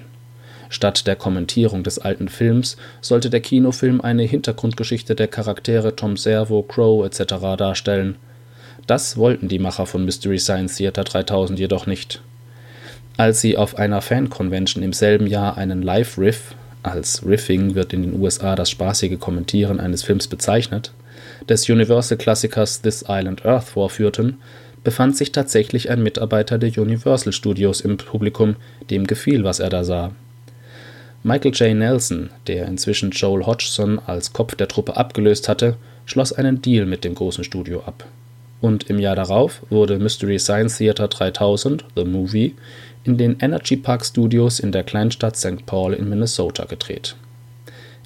Statt 0.70 1.08
der 1.08 1.16
Kommentierung 1.16 1.84
des 1.84 2.00
alten 2.00 2.30
Films 2.30 2.78
sollte 3.02 3.30
der 3.30 3.40
Kinofilm 3.40 4.02
eine 4.02 4.24
Hintergrundgeschichte 4.24 5.16
der 5.16 5.28
Charaktere 5.28 5.96
Tom 5.96 6.18
Servo, 6.18 6.64
Crow 6.64 7.06
etc. 7.06 7.36
darstellen. 7.58 8.16
Das 8.86 9.18
wollten 9.18 9.48
die 9.48 9.60
Macher 9.60 9.86
von 9.86 10.06
Mystery 10.06 10.40
Science 10.40 10.78
Theater 10.78 11.04
3000 11.04 11.60
jedoch 11.60 11.88
nicht. 11.88 12.22
Als 13.18 13.42
sie 13.42 13.58
auf 13.58 13.78
einer 13.78 14.02
Fan-Convention 14.02 14.84
im 14.84 14.94
selben 14.94 15.28
Jahr 15.28 15.58
einen 15.58 15.82
Live-Riff 15.82 16.56
als 16.84 17.26
Riffing 17.26 17.76
wird 17.76 17.94
in 17.94 18.04
den 18.04 18.22
USA 18.22 18.56
das 18.56 18.70
spaßige 18.70 19.20
Kommentieren 19.20 19.80
eines 19.80 20.04
Films 20.04 20.28
bezeichnet, 20.28 20.92
des 21.50 21.68
Universal-Klassikers 21.70 22.82
This 22.82 23.06
Island 23.08 23.46
Earth 23.46 23.66
vorführten, 23.66 24.38
befand 24.84 25.18
sich 25.18 25.32
tatsächlich 25.32 25.90
ein 25.90 26.02
Mitarbeiter 26.04 26.58
der 26.58 26.72
Universal 26.82 27.34
Studios 27.34 27.82
im 27.82 27.98
Publikum, 27.98 28.56
dem 28.90 29.06
gefiel, 29.06 29.44
was 29.44 29.60
er 29.60 29.70
da 29.70 29.84
sah. 29.84 30.12
Michael 31.28 31.52
J. 31.52 31.76
Nelson, 31.76 32.30
der 32.48 32.70
inzwischen 32.70 33.12
Joel 33.12 33.46
Hodgson 33.46 34.00
als 34.00 34.32
Kopf 34.32 34.56
der 34.56 34.70
Truppe 34.70 34.96
abgelöst 34.96 35.50
hatte, 35.50 35.76
schloss 36.06 36.32
einen 36.32 36.62
Deal 36.62 36.86
mit 36.86 37.04
dem 37.04 37.16
großen 37.16 37.44
Studio 37.44 37.84
ab. 37.86 38.06
Und 38.62 38.90
im 38.90 38.98
Jahr 38.98 39.18
darauf 39.18 39.62
wurde 39.70 40.00
Mystery 40.00 40.40
Science 40.40 40.78
Theater 40.78 41.10
3000– 41.10 41.84
The 41.98 42.06
Movie 42.06 42.56
in 43.04 43.18
den 43.18 43.42
Energy 43.42 43.76
Park 43.76 44.06
Studios 44.06 44.62
in 44.62 44.72
der 44.72 44.86
Kleinstadt 44.86 45.36
St. 45.36 45.66
Paul 45.66 45.94
in 45.96 46.08
Minnesota 46.08 46.64
gedreht. 46.64 47.18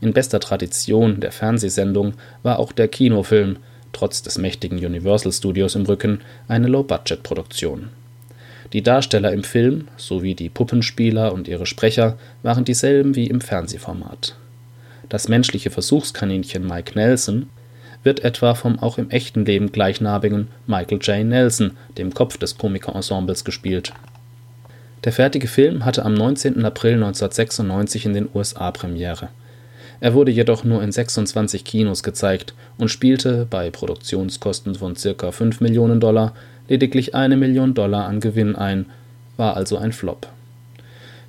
In 0.01 0.13
bester 0.13 0.39
Tradition 0.39 1.19
der 1.19 1.31
Fernsehsendung 1.31 2.15
war 2.41 2.57
auch 2.57 2.71
der 2.71 2.87
Kinofilm– 2.87 3.57
trotz 3.93 4.23
des 4.23 4.39
mächtigen 4.39 4.83
Universal-Studios 4.83 5.75
im 5.75 5.85
Rücken– 5.85 6.21
eine 6.47 6.65
Low-Budget-Produktion. 6.65 7.89
Die 8.73 8.81
Darsteller 8.81 9.31
im 9.33 9.43
Film 9.43 9.87
sowie 9.97 10.35
die 10.35 10.49
Puppenspieler 10.49 11.33
und 11.33 11.47
ihre 11.47 11.65
Sprecher 11.65 12.17
waren 12.43 12.65
dieselben 12.65 13.15
wie 13.15 13.27
im 13.27 13.41
Fernsehformat. 13.41 14.35
Das 15.09 15.27
menschliche 15.27 15.71
Versuchskaninchen 15.71 16.65
Mike 16.65 16.93
Nelson 16.95 17.49
wird 18.03 18.21
etwa 18.21 18.55
vom 18.55 18.79
auch 18.79 18.97
im 18.97 19.09
echten 19.09 19.45
Leben 19.45 19.71
gleichnamigen 19.71 20.47
Michael 20.67 20.99
J. 21.01 21.25
Nelson, 21.25 21.71
dem 21.97 22.13
Kopf 22.13 22.37
des 22.37 22.57
Komikerensembles, 22.57 23.43
gespielt 23.43 23.93
der 25.03 25.11
fertige 25.11 25.47
Film 25.47 25.83
hatte 25.83 26.05
am 26.05 26.13
19. 26.13 26.63
April 26.63 26.93
1996 26.93 28.05
in 28.05 28.13
den 28.13 28.29
USA 28.35 28.69
Premiere. 28.69 29.29
Er 29.99 30.13
wurde 30.13 30.31
jedoch 30.31 30.63
nur 30.63 30.83
in 30.83 30.91
26 30.91 31.63
Kinos 31.63 32.03
gezeigt 32.03 32.53
und 32.77 32.89
spielte 32.89 33.47
bei 33.49 33.71
Produktionskosten 33.71 34.75
von 34.75 34.93
ca. 34.93 35.31
5 35.31 35.59
Millionen 35.59 35.99
Dollar 35.99 36.33
lediglich 36.71 37.13
eine 37.13 37.37
Million 37.37 37.73
Dollar 37.73 38.05
an 38.05 38.19
Gewinn 38.19 38.55
ein, 38.55 38.87
war 39.37 39.55
also 39.55 39.77
ein 39.77 39.91
Flop. 39.91 40.27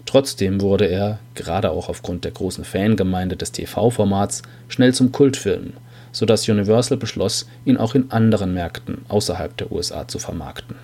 Trotzdem 0.07 0.61
wurde 0.61 0.87
er, 0.87 1.19
gerade 1.35 1.71
auch 1.71 1.89
aufgrund 1.89 2.25
der 2.25 2.33
großen 2.33 2.65
Fangemeinde 2.65 3.37
des 3.37 3.53
TV-Formats, 3.53 4.43
schnell 4.69 4.95
zum 4.95 5.13
Kultfilm, 5.13 5.75
so 6.13 6.27
dass 6.27 6.49
Universal 6.49 6.97
beschloss, 6.97 7.47
ihn 7.65 7.77
auch 7.77 7.95
in 7.95 8.11
anderen 8.11 8.55
Märkten 8.55 9.05
außerhalb 9.09 9.57
der 9.57 9.71
USA 9.71 10.09
zu 10.09 10.19
vermarkten 10.19 10.77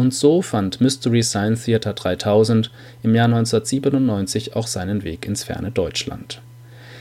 und 0.00 0.14
so 0.14 0.42
fand 0.42 0.80
Mystery 0.80 1.22
Science 1.22 1.64
Theater 1.64 1.92
3000 1.92 2.70
im 3.02 3.14
Jahr 3.14 3.26
1997 3.26 4.56
auch 4.56 4.66
seinen 4.66 5.04
Weg 5.04 5.26
ins 5.26 5.44
ferne 5.44 5.70
Deutschland. 5.70 6.40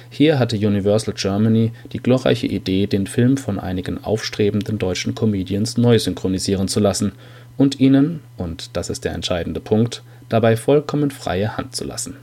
Hier 0.09 0.39
hatte 0.39 0.55
Universal 0.55 1.13
Germany 1.15 1.71
die 1.93 1.99
glorreiche 1.99 2.47
Idee, 2.47 2.87
den 2.87 3.07
Film 3.07 3.37
von 3.37 3.59
einigen 3.59 4.03
aufstrebenden 4.03 4.79
deutschen 4.79 5.15
Comedians 5.15 5.77
neu 5.77 5.99
synchronisieren 5.99 6.67
zu 6.67 6.79
lassen 6.79 7.13
und 7.57 7.79
ihnen– 7.79 8.21
und 8.37 8.71
das 8.73 8.89
ist 8.89 9.05
der 9.05 9.13
entscheidende 9.13 9.59
Punkt– 9.59 10.03
dabei 10.29 10.55
vollkommen 10.57 11.11
freie 11.11 11.57
Hand 11.57 11.75
zu 11.75 11.83
lassen. 11.83 12.17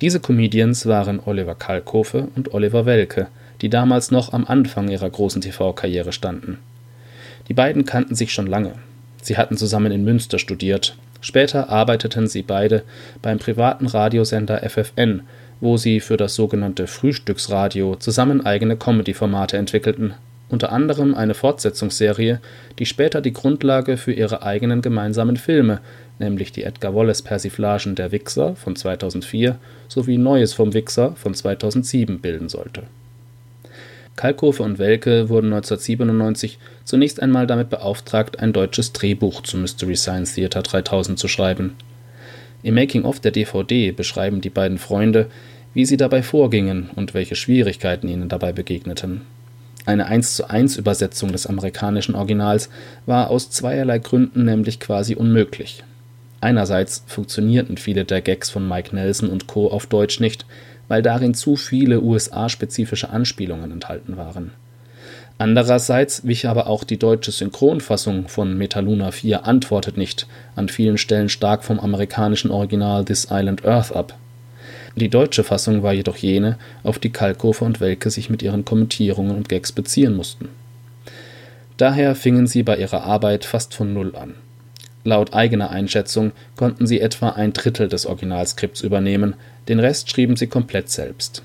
Diese 0.00 0.20
Comedians 0.20 0.86
waren 0.86 1.20
Oliver 1.24 1.54
Kalkofe 1.54 2.28
und 2.34 2.54
Oliver 2.54 2.86
Welke, 2.86 3.28
die 3.60 3.68
damals 3.68 4.10
noch 4.10 4.32
am 4.32 4.44
Anfang 4.44 4.88
ihrer 4.88 5.10
großen 5.10 5.40
TV-Karriere 5.40 6.12
standen. 6.12 6.58
Die 7.48 7.54
beiden 7.54 7.84
kannten 7.84 8.14
sich 8.14 8.32
schon 8.32 8.46
lange 8.46 8.74
Sie 9.28 9.36
hatten 9.36 9.56
zusammen 9.56 9.92
in 9.92 10.04
Münster 10.04 10.38
studiert. 10.38 10.96
Später 11.20 11.68
arbeiteten 11.68 12.28
sie 12.28 12.42
beide 12.42 12.82
beim 13.20 13.38
privaten 13.38 13.86
Radiosender 13.86 14.62
FFN, 14.68 15.22
wo 15.60 15.76
sie 15.76 16.00
für 16.00 16.16
das 16.16 16.34
sogenannte 16.34 16.86
Frühstücksradio 16.86 17.96
zusammen 17.96 18.44
eigene 18.44 18.76
Comedy-Formate 18.76 19.56
entwickelten, 19.56 20.14
unter 20.48 20.72
anderem 20.72 21.14
eine 21.14 21.34
Fortsetzungsserie, 21.34 22.40
die 22.78 22.86
später 22.86 23.20
die 23.20 23.32
Grundlage 23.32 23.96
für 23.96 24.12
ihre 24.12 24.42
eigenen 24.42 24.82
gemeinsamen 24.82 25.36
Filme, 25.36 25.80
nämlich 26.18 26.52
die 26.52 26.64
Edgar-Wallace-Persiflagen 26.64 27.94
Der 27.94 28.12
Wixxer 28.12 28.56
von 28.56 28.76
2004 28.76 29.56
sowie 29.88 30.18
Neues 30.18 30.54
vom 30.54 30.74
Wixxer 30.74 31.14
von 31.16 31.34
2007 31.34 32.20
bilden 32.20 32.48
sollte 32.48 32.84
Kalkofe 34.18 34.64
und 34.64 34.80
Welke 34.80 35.28
wurden 35.28 35.52
1997 35.52 36.58
zunächst 36.84 37.22
einmal 37.22 37.46
damit 37.46 37.70
beauftragt, 37.70 38.40
ein 38.40 38.52
deutsches 38.52 38.92
Drehbuch 38.92 39.42
zu 39.42 39.56
Mystery 39.56 39.94
Science 39.94 40.34
Theater 40.34 40.62
3000 40.62 41.16
zu 41.16 41.28
schreiben. 41.28 41.76
Im 42.62 42.74
Making-of 42.74 43.20
der 43.20 43.30
DVD 43.30 43.92
beschreiben 43.92 44.40
die 44.40 44.50
beiden 44.50 44.78
Freunde, 44.78 45.26
wie 45.74 45.84
sie 45.84 45.96
dabei 45.96 46.22
vorgingen 46.22 46.90
und 46.96 47.14
welche 47.14 47.36
Schwierigkeiten 47.36 48.08
ihnen 48.08 48.28
dabei 48.28 48.52
begegneten. 48.52 49.22
Eine 49.86 50.08
1:1 50.08 50.78
Übersetzung 50.78 51.32
des 51.32 51.46
amerikanischen 51.46 52.14
Originals 52.14 52.68
war 53.06 53.30
aus 53.30 53.50
zweierlei 53.50 53.98
Gründen 53.98 54.44
nämlich 54.44 54.80
quasi 54.80 55.14
unmöglich. 55.14 55.84
Einerseits 56.40 57.04
funktionierten 57.06 57.76
viele 57.76 58.04
der 58.04 58.20
Gags 58.20 58.50
von 58.50 58.68
Mike 58.68 58.94
Nelson 58.94 59.28
und 59.28 59.46
Co. 59.46 59.68
auf 59.68 59.86
Deutsch 59.86 60.20
nicht 60.20 60.44
weil 60.88 61.02
darin 61.02 61.34
zu 61.34 61.54
viele 61.54 62.00
USA-spezifische 62.02 63.10
Anspielungen 63.10 63.70
enthalten 63.70 64.16
waren. 64.16 64.52
Andererseits 65.38 66.26
wich 66.26 66.48
aber 66.48 66.66
auch 66.66 66.82
die 66.82 66.98
deutsche 66.98 67.30
Synchronfassung 67.30 68.26
von 68.26 68.58
Metaluna 68.58 69.12
4 69.12 69.46
Antwortet 69.46 69.96
nicht 69.96 70.26
an 70.56 70.68
vielen 70.68 70.98
Stellen 70.98 71.28
stark 71.28 71.62
vom 71.62 71.78
amerikanischen 71.78 72.50
Original 72.50 73.04
This 73.04 73.28
Island 73.30 73.64
Earth 73.64 73.94
ab. 73.94 74.18
Die 74.96 75.08
deutsche 75.08 75.44
Fassung 75.44 75.84
war 75.84 75.92
jedoch 75.92 76.16
jene, 76.16 76.58
auf 76.82 76.98
die 76.98 77.10
Kalkofe 77.10 77.64
und 77.64 77.80
Welke 77.80 78.10
sich 78.10 78.30
mit 78.30 78.42
ihren 78.42 78.64
Kommentierungen 78.64 79.36
und 79.36 79.48
Gags 79.48 79.70
beziehen 79.70 80.16
mussten. 80.16 80.48
Daher 81.76 82.16
fingen 82.16 82.48
sie 82.48 82.64
bei 82.64 82.76
ihrer 82.76 83.04
Arbeit 83.04 83.44
fast 83.44 83.74
von 83.74 83.94
Null 83.94 84.16
an. 84.16 84.34
Laut 85.04 85.34
eigener 85.34 85.70
Einschätzung 85.70 86.32
konnten 86.56 86.88
sie 86.88 87.00
etwa 87.00 87.30
ein 87.30 87.52
Drittel 87.52 87.86
des 87.86 88.06
Originalskripts 88.06 88.80
übernehmen, 88.80 89.34
den 89.68 89.78
Rest 89.78 90.10
schrieben 90.10 90.34
sie 90.34 90.48
komplett 90.48 90.90
selbst. 90.90 91.42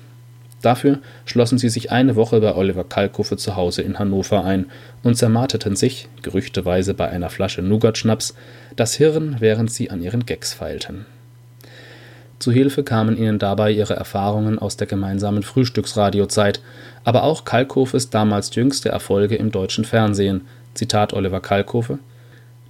Dafür 0.64 1.00
schlossen 1.26 1.58
sie 1.58 1.68
sich 1.68 1.92
eine 1.92 2.16
Woche 2.16 2.40
bei 2.40 2.54
Oliver 2.54 2.84
Kalkofe 2.84 3.36
zu 3.36 3.54
Hause 3.54 3.82
in 3.82 3.98
Hannover 3.98 4.44
ein 4.44 4.70
und 5.02 5.14
zermarteten 5.14 5.76
sich, 5.76 6.08
gerüchteweise 6.22 6.94
bei 6.94 7.06
einer 7.10 7.28
Flasche 7.28 7.60
Nougat-Schnaps, 7.60 8.34
das 8.74 8.94
Hirn, 8.94 9.36
während 9.40 9.70
sie 9.70 9.90
an 9.90 10.00
ihren 10.00 10.24
Gags 10.24 10.54
feilten. 10.54 11.04
Zu 12.38 12.50
Hilfe 12.50 12.82
kamen 12.82 13.18
ihnen 13.18 13.38
dabei 13.38 13.72
ihre 13.72 13.94
Erfahrungen 13.94 14.58
aus 14.58 14.78
der 14.78 14.86
gemeinsamen 14.86 15.42
Frühstücksradiozeit, 15.42 16.62
aber 17.04 17.24
auch 17.24 17.44
Kalkofes 17.44 18.08
damals 18.08 18.54
jüngste 18.54 18.88
Erfolge 18.88 19.36
im 19.36 19.50
deutschen 19.50 19.84
Fernsehen. 19.84 20.46
Zitat 20.72 21.12
Oliver 21.12 21.40
Kalkofe 21.40 21.98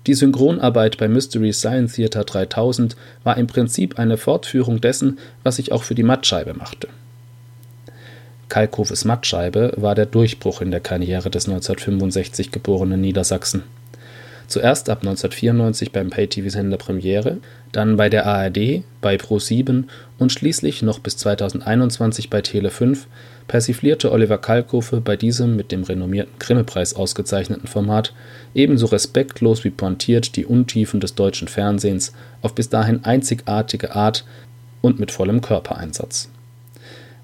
die 0.07 0.15
Synchronarbeit 0.15 0.99
bei 0.99 1.09
Mystery 1.09 1.55
Science 1.55 1.95
Theater 1.95 2.25
3000 2.25 2.95
war 3.23 3.39
im 3.39 3.47
Prinzip 3.47 3.99
eine 3.99 4.19
Fortführung 4.19 4.83
dessen, 4.83 5.19
was 5.45 5.59
ich 5.59 5.73
auch 5.73 5.83
für 5.83 5.95
die 5.95 6.03
Mattscheibe 6.03 6.53
machte. 6.53 6.89
Kalkhofes 8.49 9.05
Mattscheibe 9.05 9.73
war 9.77 9.95
der 9.95 10.07
Durchbruch 10.07 10.61
in 10.61 10.71
der 10.71 10.81
Karriere 10.81 11.31
des 11.31 11.49
1965 11.49 12.51
geborenen 12.51 13.01
Niedersachsen. 13.01 13.63
Zuerst 14.47 14.91
ab 14.91 14.99
1994 14.99 15.91
beim 15.91 16.11
Pay-TV-Sender 16.11 16.77
Premiere, 16.77 17.39
dann 17.73 17.97
bei 17.97 18.11
der 18.11 18.27
ARD, 18.27 18.83
bei 19.01 19.17
Pro7 19.17 19.85
und 20.19 20.33
schließlich 20.33 20.83
noch 20.83 20.99
bis 20.99 21.17
2021 21.17 22.29
bei 22.29 22.41
Tele5 22.41 23.07
persiflierte 23.49 24.13
Oliver 24.13 24.39
Kalkofe 24.39 25.01
bei 25.01 25.17
diesem 25.17 25.57
mit 25.57 25.73
dem 25.73 25.83
renommierten 25.83 26.39
Grimme-Preis 26.39 26.95
ausgezeichneten 26.95 27.69
Format 27.69 28.15
ebenso 28.55 28.87
respektlos 28.87 29.65
wie 29.65 29.71
pointiert 29.71 30.37
die 30.37 30.47
Untiefen 30.47 31.01
des 31.01 31.15
deutschen 31.15 31.49
Fernsehens 31.49 32.13
auf 32.43 32.55
bis 32.55 32.69
dahin 32.69 33.05
einzigartige 33.05 33.95
Art 33.95 34.25
und 34.81 35.01
mit 35.01 35.11
vollem 35.11 35.41
Körpereinsatz. 35.41 36.31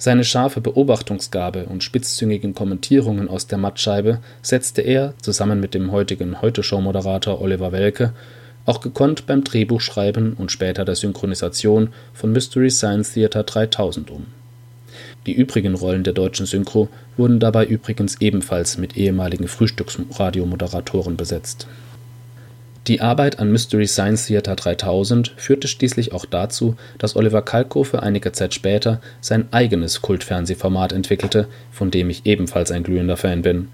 Seine 0.00 0.24
scharfe 0.24 0.62
Beobachtungsgabe 0.62 1.66
und 1.66 1.84
spitzzüngigen 1.84 2.54
Kommentierungen 2.54 3.28
aus 3.28 3.48
der 3.48 3.58
Mattscheibe 3.58 4.20
setzte 4.40 4.80
er, 4.80 5.12
zusammen 5.20 5.60
mit 5.60 5.74
dem 5.74 5.92
heutigen 5.92 6.40
Heute-Show-Moderator 6.40 7.42
Oliver 7.42 7.70
Welke, 7.70 8.14
auch 8.64 8.80
gekonnt 8.80 9.26
beim 9.26 9.44
Drehbuchschreiben 9.44 10.32
und 10.32 10.50
später 10.50 10.86
der 10.86 10.94
Synchronisation 10.94 11.90
von 12.14 12.32
Mystery 12.32 12.70
Science 12.70 13.12
Theater 13.12 13.42
3000 13.42 14.10
um. 14.10 14.24
Die 15.26 15.34
übrigen 15.34 15.74
Rollen 15.74 16.02
der 16.02 16.14
deutschen 16.14 16.46
Synchro 16.46 16.88
wurden 17.18 17.38
dabei 17.38 17.66
übrigens 17.66 18.22
ebenfalls 18.22 18.78
mit 18.78 18.96
ehemaligen 18.96 19.48
Frühstücksradiomoderatoren 19.48 21.18
besetzt. 21.18 21.66
Die 22.90 23.00
Arbeit 23.00 23.38
an 23.38 23.52
Mystery 23.52 23.86
Science 23.86 24.26
Theater 24.26 24.56
3000 24.56 25.34
führte 25.36 25.68
schließlich 25.68 26.12
auch 26.12 26.24
dazu, 26.26 26.74
dass 26.98 27.14
Oliver 27.14 27.40
Kalkofe 27.40 28.02
einige 28.02 28.32
Zeit 28.32 28.52
später 28.52 29.00
sein 29.20 29.46
eigenes 29.52 30.02
Kultfernsehformat 30.02 30.90
entwickelte, 30.90 31.46
von 31.70 31.92
dem 31.92 32.10
ich 32.10 32.26
ebenfalls 32.26 32.72
ein 32.72 32.82
glühender 32.82 33.16
Fan 33.16 33.42
bin. 33.42 33.68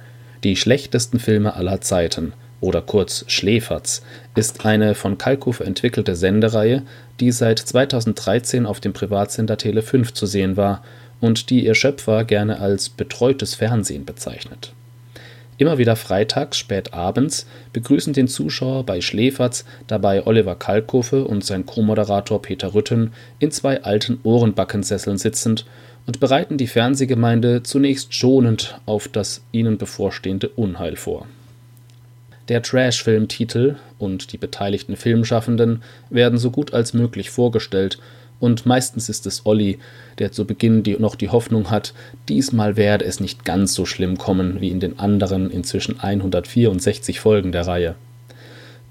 Die 0.45 0.55
schlechtesten 0.55 1.19
Filme 1.19 1.55
aller 1.55 1.81
Zeiten 1.81 2.35
oder 2.61 2.83
kurz 2.83 3.25
Schläferz 3.27 4.03
ist 4.35 4.67
eine 4.67 4.95
von 4.95 5.17
Kalkofe 5.17 5.65
entwickelte 5.65 6.15
Sendereihe, 6.15 6.83
die 7.19 7.33
seit 7.33 7.59
2013 7.59 8.67
auf 8.67 8.81
dem 8.81 8.93
Privatsender 8.93 9.55
Tele5 9.55 10.13
zu 10.13 10.27
sehen 10.27 10.59
war 10.59 10.85
und 11.23 11.49
die 11.49 11.65
ihr 11.65 11.75
Schöpfer 11.75 12.25
gerne 12.25 12.61
als 12.61 12.91
betreutes 12.91 13.55
Fernsehen 13.55 14.05
bezeichnet. 14.05 14.75
Immer 15.59 15.79
wieder 15.79 15.97
freitags 15.97 16.59
spät 16.59 16.93
abends 16.93 17.47
begrüßen 17.73 18.13
den 18.13 18.29
Zuschauer 18.29 18.85
bei 18.85 19.01
Schläferz 19.01 19.65
dabei 19.87 20.27
Oliver 20.27 20.55
Kalkofe 20.55 21.25
und 21.25 21.45
sein 21.45 21.65
Co-Moderator 21.65 22.43
Peter 22.43 22.75
Rütten 22.75 23.13
in 23.39 23.51
zwei 23.51 23.83
alten 23.83 24.19
Ohrenbackensesseln 24.23 25.17
sitzend 25.17 25.65
und 26.07 26.21
bereiten 26.21 26.59
die 26.59 26.67
Fernsehgemeinde 26.67 27.63
zunächst 27.63 28.15
schonend 28.15 28.79
auf 28.85 29.09
das 29.09 29.43
ihnen 29.51 29.79
bevorstehende 29.79 30.49
Unheil 30.51 30.97
vor. 30.97 31.27
Der 32.49 32.63
Trash-Filmtitel 32.63 33.77
und 33.99 34.33
die 34.33 34.39
beteiligten 34.39 34.95
Filmschaffenden 34.95 35.83
werden 36.11 36.39
so 36.39 36.51
gut 36.51 36.75
als 36.75 36.95
möglich 36.95 37.31
vorgestellt 37.31 37.99
und 38.39 38.67
meistens 38.67 39.09
ist 39.09 39.27
es 39.27 39.47
Olli, 39.47 39.79
der 40.19 40.33
zu 40.33 40.45
Beginn 40.45 40.83
die, 40.83 40.97
noch 40.99 41.15
die 41.15 41.31
Hoffnung 41.31 41.71
hat, 41.71 41.95
diesmal 42.29 42.77
werde 42.77 43.05
es 43.05 43.21
nicht 43.21 43.45
ganz 43.45 43.75
so 43.75 43.87
schlimm 43.87 44.19
kommen 44.19 44.61
wie 44.61 44.71
in 44.71 44.81
den 44.81 44.99
anderen 44.99 45.51
inzwischen 45.51 46.01
164 46.01 47.21
Folgen 47.21 47.53
der 47.53 47.67
Reihe. 47.67 47.95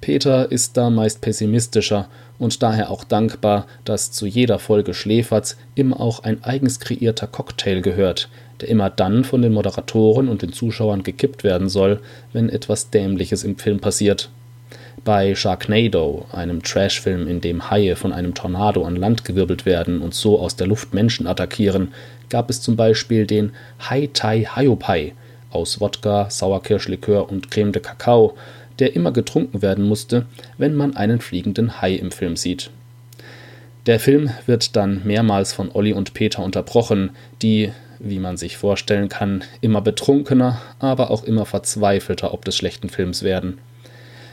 Peter 0.02 0.52
ist 0.52 0.78
da 0.78 0.90
meist 0.90 1.22
pessimistischer 1.22 2.08
und 2.38 2.62
daher 2.62 2.92
auch 2.92 3.04
dankbar, 3.04 3.66
dass 3.86 4.12
zu 4.12 4.26
jeder 4.26 4.60
Folge 4.60 4.94
Schläferz 4.94 5.58
immer 5.74 6.00
auch 6.00 6.24
ein 6.24 6.44
eigens 6.44 6.80
kreierter 6.80 7.28
Cocktail 7.28 7.82
gehört, 7.82 8.30
der 8.62 8.70
immer 8.70 8.90
dann 8.90 9.24
von 9.24 9.42
den 9.42 9.54
Moderatoren 9.54 10.28
und 10.28 10.42
den 10.42 10.54
Zuschauern 10.54 11.04
gekippt 11.04 11.44
werden 11.44 11.70
soll, 11.70 12.02
wenn 12.34 12.50
etwas 12.50 12.90
Dämliches 12.90 13.44
im 13.44 13.58
Film 13.58 13.80
passiert 13.80 14.30
bei 15.06 15.36
Sharknado, 15.36 16.26
einem 16.32 16.64
Trashfilm, 16.64 17.28
in 17.28 17.40
dem 17.40 17.70
Haie 17.70 17.96
von 17.96 18.12
einem 18.12 18.34
Tornado 18.34 18.84
an 18.84 18.96
Land 18.96 19.24
gewirbelt 19.24 19.66
werden 19.66 20.02
und 20.02 20.16
so 20.16 20.40
aus 20.40 20.56
der 20.56 20.66
Luft 20.66 20.96
Menschen 20.96 21.28
attackieren, 21.28 21.94
gab 22.30 22.50
es 22.50 22.60
zum 22.60 22.76
Beispiel 22.76 23.28
den 23.28 23.52
Hai 23.80 24.10
Tai 24.12 24.44
Haiopai 24.44 25.14
aus 25.52 25.80
Wodka, 25.80 26.30
Sauerkirschlikör 26.30 27.30
und 27.30 27.52
Creme 27.52 27.72
de 27.72 27.84
Kakao, 27.84 28.36
der 28.80 28.96
immer 28.96 29.12
getrunken 29.12 29.62
werden 29.62 29.88
musste, 29.88 30.26
wenn 30.58 30.76
man 30.76 30.98
einen 30.98 31.22
fliegenden 31.22 31.82
Hai 31.82 31.94
im 31.94 32.12
Film 32.12 32.36
sieht. 32.36 32.72
Der 33.86 34.00
Film 34.00 34.32
wird 34.48 34.76
dann 34.76 35.04
mehrmals 35.06 35.54
von 35.54 35.70
Olli 35.72 35.94
und 35.94 36.16
Peter 36.16 36.42
unterbrochen, 36.42 37.12
die, 37.44 37.72
wie 38.00 38.18
man 38.18 38.38
sich 38.38 38.58
vorstellen 38.58 39.08
kann, 39.08 39.44
immer 39.62 39.82
betrunkener, 39.82 40.60
aber 40.80 41.12
auch 41.12 41.24
immer 41.24 41.46
verzweifelter 41.46 42.34
ob 42.34 42.44
des 42.44 42.58
schlechten 42.58 42.90
Films 42.90 43.22
werden. 43.22 43.60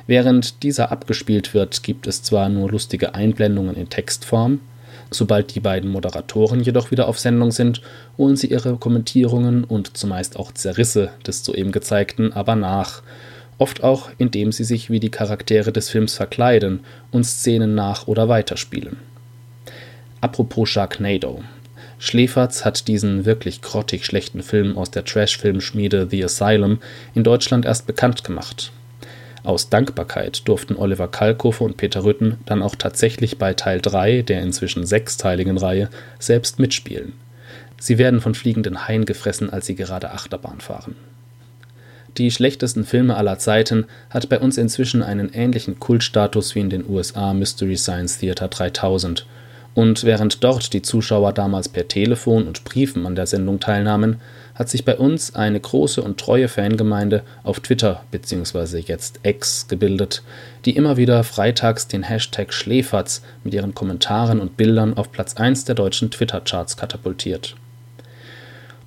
Während 0.06 0.62
dieser 0.62 0.90
abgespielt 0.90 1.54
wird, 1.54 1.82
gibt 1.82 2.06
es 2.06 2.22
zwar 2.22 2.48
nur 2.48 2.70
lustige 2.70 3.14
Einblendungen 3.14 3.76
in 3.76 3.88
Textform, 3.88 4.60
sobald 5.10 5.54
die 5.54 5.60
beiden 5.60 5.90
Moderatoren 5.90 6.60
jedoch 6.60 6.90
wieder 6.90 7.08
auf 7.08 7.18
Sendung 7.18 7.52
sind, 7.52 7.82
holen 8.18 8.36
sie 8.36 8.48
ihre 8.48 8.76
Kommentierungen 8.76 9.64
und 9.64 9.96
zumeist 9.96 10.36
auch 10.36 10.52
Zerrisse 10.52 11.10
des 11.26 11.44
soeben 11.44 11.72
gezeigten 11.72 12.32
aber 12.32 12.56
nach, 12.56 13.02
oft 13.58 13.84
auch 13.84 14.10
indem 14.18 14.52
sie 14.52 14.64
sich 14.64 14.90
wie 14.90 15.00
die 15.00 15.10
Charaktere 15.10 15.72
des 15.72 15.88
Films 15.88 16.14
verkleiden 16.14 16.80
und 17.10 17.24
Szenen 17.24 17.74
nach 17.74 18.08
oder 18.08 18.28
weiterspielen. 18.28 18.96
Apropos 20.20 20.68
Sharknado. 20.68 21.42
Schläferz 21.98 22.64
hat 22.64 22.88
diesen 22.88 23.24
wirklich 23.24 23.62
grottig 23.62 24.04
schlechten 24.04 24.42
Film 24.42 24.76
aus 24.76 24.90
der 24.90 25.04
Trash-Filmschmiede 25.04 26.08
The 26.10 26.24
Asylum 26.24 26.80
in 27.14 27.22
Deutschland 27.22 27.64
erst 27.64 27.86
bekannt 27.86 28.24
gemacht. 28.24 28.72
Aus 29.44 29.68
Dankbarkeit 29.68 30.46
durften 30.46 30.76
Oliver 30.76 31.08
Kalkofe 31.08 31.64
und 31.64 31.76
Peter 31.76 32.04
Rütten 32.04 32.38
dann 32.46 32.62
auch 32.62 32.76
tatsächlich 32.76 33.38
bei 33.38 33.54
Teil 33.54 33.80
3 33.80 34.22
der 34.22 34.42
inzwischen 34.42 34.86
sechsteiligen 34.86 35.58
Reihe 35.58 35.90
selbst 36.18 36.58
mitspielen. 36.58 37.14
Sie 37.78 37.98
werden 37.98 38.20
von 38.20 38.34
fliegenden 38.34 38.86
Haien 38.86 39.04
gefressen, 39.04 39.50
als 39.50 39.66
sie 39.66 39.74
gerade 39.74 40.12
Achterbahn 40.12 40.60
fahren. 40.60 40.94
Die 42.18 42.30
schlechtesten 42.30 42.84
Filme 42.84 43.16
aller 43.16 43.38
Zeiten 43.38 43.86
hat 44.10 44.28
bei 44.28 44.38
uns 44.38 44.58
inzwischen 44.58 45.02
einen 45.02 45.32
ähnlichen 45.32 45.80
Kultstatus 45.80 46.54
wie 46.54 46.60
in 46.60 46.70
den 46.70 46.88
USA 46.88 47.32
Mystery 47.32 47.76
Science 47.76 48.18
Theater 48.18 48.48
3000 48.48 49.26
und 49.74 50.04
während 50.04 50.44
dort 50.44 50.74
die 50.74 50.82
Zuschauer 50.82 51.32
damals 51.32 51.68
per 51.68 51.88
Telefon 51.88 52.46
und 52.46 52.64
Briefen 52.64 53.06
an 53.06 53.14
der 53.14 53.26
Sendung 53.26 53.58
teilnahmen, 53.58 54.20
hat 54.54 54.68
sich 54.68 54.84
bei 54.84 54.96
uns 54.96 55.34
eine 55.34 55.58
große 55.58 56.02
und 56.02 56.18
treue 56.18 56.48
Fangemeinde 56.48 57.22
auf 57.42 57.60
Twitter 57.60 58.04
bzw. 58.10 58.78
jetzt 58.78 59.20
X 59.22 59.68
gebildet, 59.68 60.22
die 60.64 60.76
immer 60.76 60.96
wieder 60.96 61.24
freitags 61.24 61.88
den 61.88 62.02
Hashtag 62.02 62.52
Schläferz 62.52 63.22
mit 63.44 63.54
ihren 63.54 63.74
Kommentaren 63.74 64.40
und 64.40 64.56
Bildern 64.56 64.94
auf 64.94 65.12
Platz 65.12 65.34
1 65.36 65.64
der 65.64 65.74
deutschen 65.74 66.10
Twitter-Charts 66.10 66.76
katapultiert. 66.76 67.56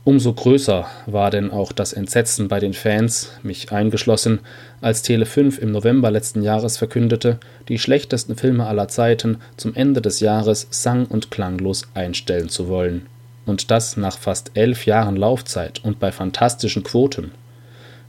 Umso 0.05 0.33
größer 0.33 0.85
war 1.07 1.31
denn 1.31 1.49
auch 1.49 1.71
das 1.71 1.91
Entsetzen 1.91 2.47
bei 2.47 2.59
den 2.59 2.73
Fans, 2.73 3.31
mich 3.41 3.71
eingeschlossen, 3.71 4.41
als 4.79 5.03
Tele5 5.03 5.57
im 5.57 5.71
November 5.71 6.11
letzten 6.11 6.43
Jahres 6.43 6.77
verkündete, 6.77 7.39
die 7.69 7.79
schlechtesten 7.79 8.35
Filme 8.35 8.67
aller 8.67 8.87
Zeiten 8.87 9.39
zum 9.57 9.73
Ende 9.73 10.01
des 10.01 10.19
Jahres 10.19 10.67
sang- 10.69 11.07
und 11.07 11.31
klanglos 11.31 11.87
einstellen 11.95 12.49
zu 12.49 12.67
wollen. 12.67 13.07
Und 13.45 13.71
das 13.71 13.97
nach 13.97 14.17
fast 14.17 14.51
elf 14.55 14.85
Jahren 14.85 15.15
Laufzeit 15.15 15.83
und 15.83 15.99
bei 15.99 16.11
fantastischen 16.11 16.83
Quoten. 16.83 17.31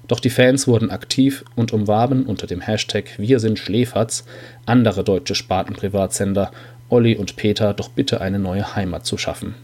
Doch 0.09 0.20
die 0.20 0.31
Fans 0.31 0.68
wurden 0.68 0.90
aktiv 0.90 1.44
und 1.57 1.72
umwarben 1.72 2.25
unter 2.27 2.46
dem 2.46 2.61
Hashtag 2.61 3.18
Wir 3.18 3.40
sind 3.40 3.59
Schläferz 3.59 4.25
andere 4.64 5.03
deutsche 5.03 5.35
Spartenprivatsender, 5.35 6.53
Olli 6.88 7.16
und 7.16 7.37
Peter 7.37 7.75
doch 7.75 7.88
bitte 7.88 8.20
eine 8.20 8.38
neue 8.38 8.77
Heimat 8.77 9.05
zu 9.05 9.18
schaffen. 9.18 9.55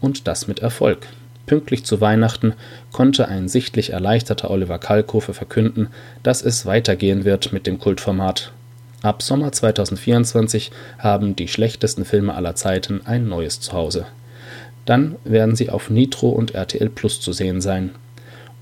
Und 0.00 0.26
das 0.26 0.46
mit 0.48 0.60
Erfolg. 0.60 1.06
Pünktlich 1.46 1.84
zu 1.84 2.00
Weihnachten 2.00 2.54
konnte 2.92 3.28
ein 3.28 3.48
sichtlich 3.48 3.90
erleichterter 3.90 4.50
Oliver 4.50 4.78
Kalkofe 4.78 5.34
verkünden, 5.34 5.88
dass 6.22 6.42
es 6.42 6.66
weitergehen 6.66 7.24
wird 7.24 7.52
mit 7.52 7.66
dem 7.66 7.78
Kultformat. 7.78 8.52
Ab 9.02 9.22
Sommer 9.22 9.52
2024 9.52 10.70
haben 10.98 11.36
die 11.36 11.48
schlechtesten 11.48 12.04
Filme 12.04 12.34
aller 12.34 12.54
Zeiten 12.54 13.00
ein 13.04 13.28
neues 13.28 13.60
Zuhause. 13.60 14.06
Dann 14.88 15.16
werden 15.24 15.54
sie 15.54 15.68
auf 15.68 15.90
Nitro 15.90 16.30
und 16.30 16.54
RTL 16.54 16.88
Plus 16.88 17.20
zu 17.20 17.34
sehen 17.34 17.60
sein. 17.60 17.90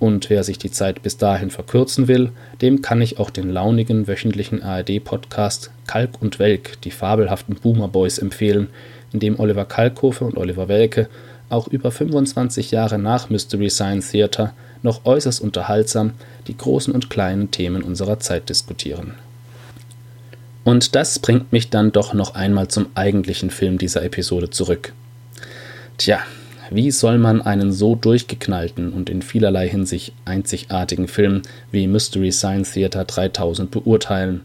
Und 0.01 0.29
wer 0.29 0.43
sich 0.43 0.59
die 0.59 0.73
Zeit 0.73 1.05
bis 1.05 1.19
dahin 1.19 1.51
verkürzen 1.51 2.09
will, 2.09 2.33
dem 2.61 2.83
kann 2.83 3.01
ich 3.01 3.21
auch 3.21 3.31
den 3.31 3.49
launigen 3.49 4.09
wöchentlichen 4.09 4.61
ARD-Podcast 4.61 5.71
Kalk 5.87 6.21
und 6.21 6.41
Welk, 6.41 6.81
die 6.83 6.91
fabelhaften 6.91 7.55
Boomer 7.55 7.87
Boys 7.87 8.19
empfehlen, 8.19 8.71
in 9.13 9.21
dem 9.21 9.39
Oliver 9.39 9.67
Kalkofe 9.67 10.25
und 10.25 10.37
Oliver 10.37 10.67
Welke 10.67 11.09
auch 11.49 11.69
über 11.69 11.93
25 11.93 12.73
Jahre 12.73 12.99
nach 12.99 13.31
Mystery 13.31 13.71
Science 13.71 14.11
Theater 14.11 14.53
noch 14.83 15.05
äußerst 15.05 15.41
unterhaltsam 15.41 16.11
die 16.49 16.57
großen 16.57 16.93
und 16.93 17.09
kleinen 17.09 17.53
Themen 17.53 17.85
unserer 17.85 18.19
Zeit 18.19 18.49
diskutieren. 18.49 19.15
Und 20.65 20.97
das 20.97 21.21
bringt 21.21 21.53
mich 21.53 21.71
dann 21.71 21.93
doch 21.93 22.15
noch 22.15 22.35
einmal 22.35 22.67
zum 22.67 22.87
eigentlichen 22.97 23.51
Film 23.51 23.79
dieser 23.79 24.03
Episode 24.03 24.51
zurück. 24.51 24.93
Tja, 25.99 26.21
wie 26.71 26.91
soll 26.91 27.17
man 27.17 27.41
einen 27.41 27.73
so 27.73 27.95
durchgeknallten 27.95 28.93
und 28.93 29.09
in 29.09 29.23
vielerlei 29.23 29.69
Hinsicht 29.69 30.13
einzigartigen 30.25 31.09
Film 31.09 31.43
wie 31.71 31.87
Mystery 31.87 32.33
Science 32.33 32.73
Theater 32.73 33.05
3000 33.05 33.71
beurteilen? 33.71 34.43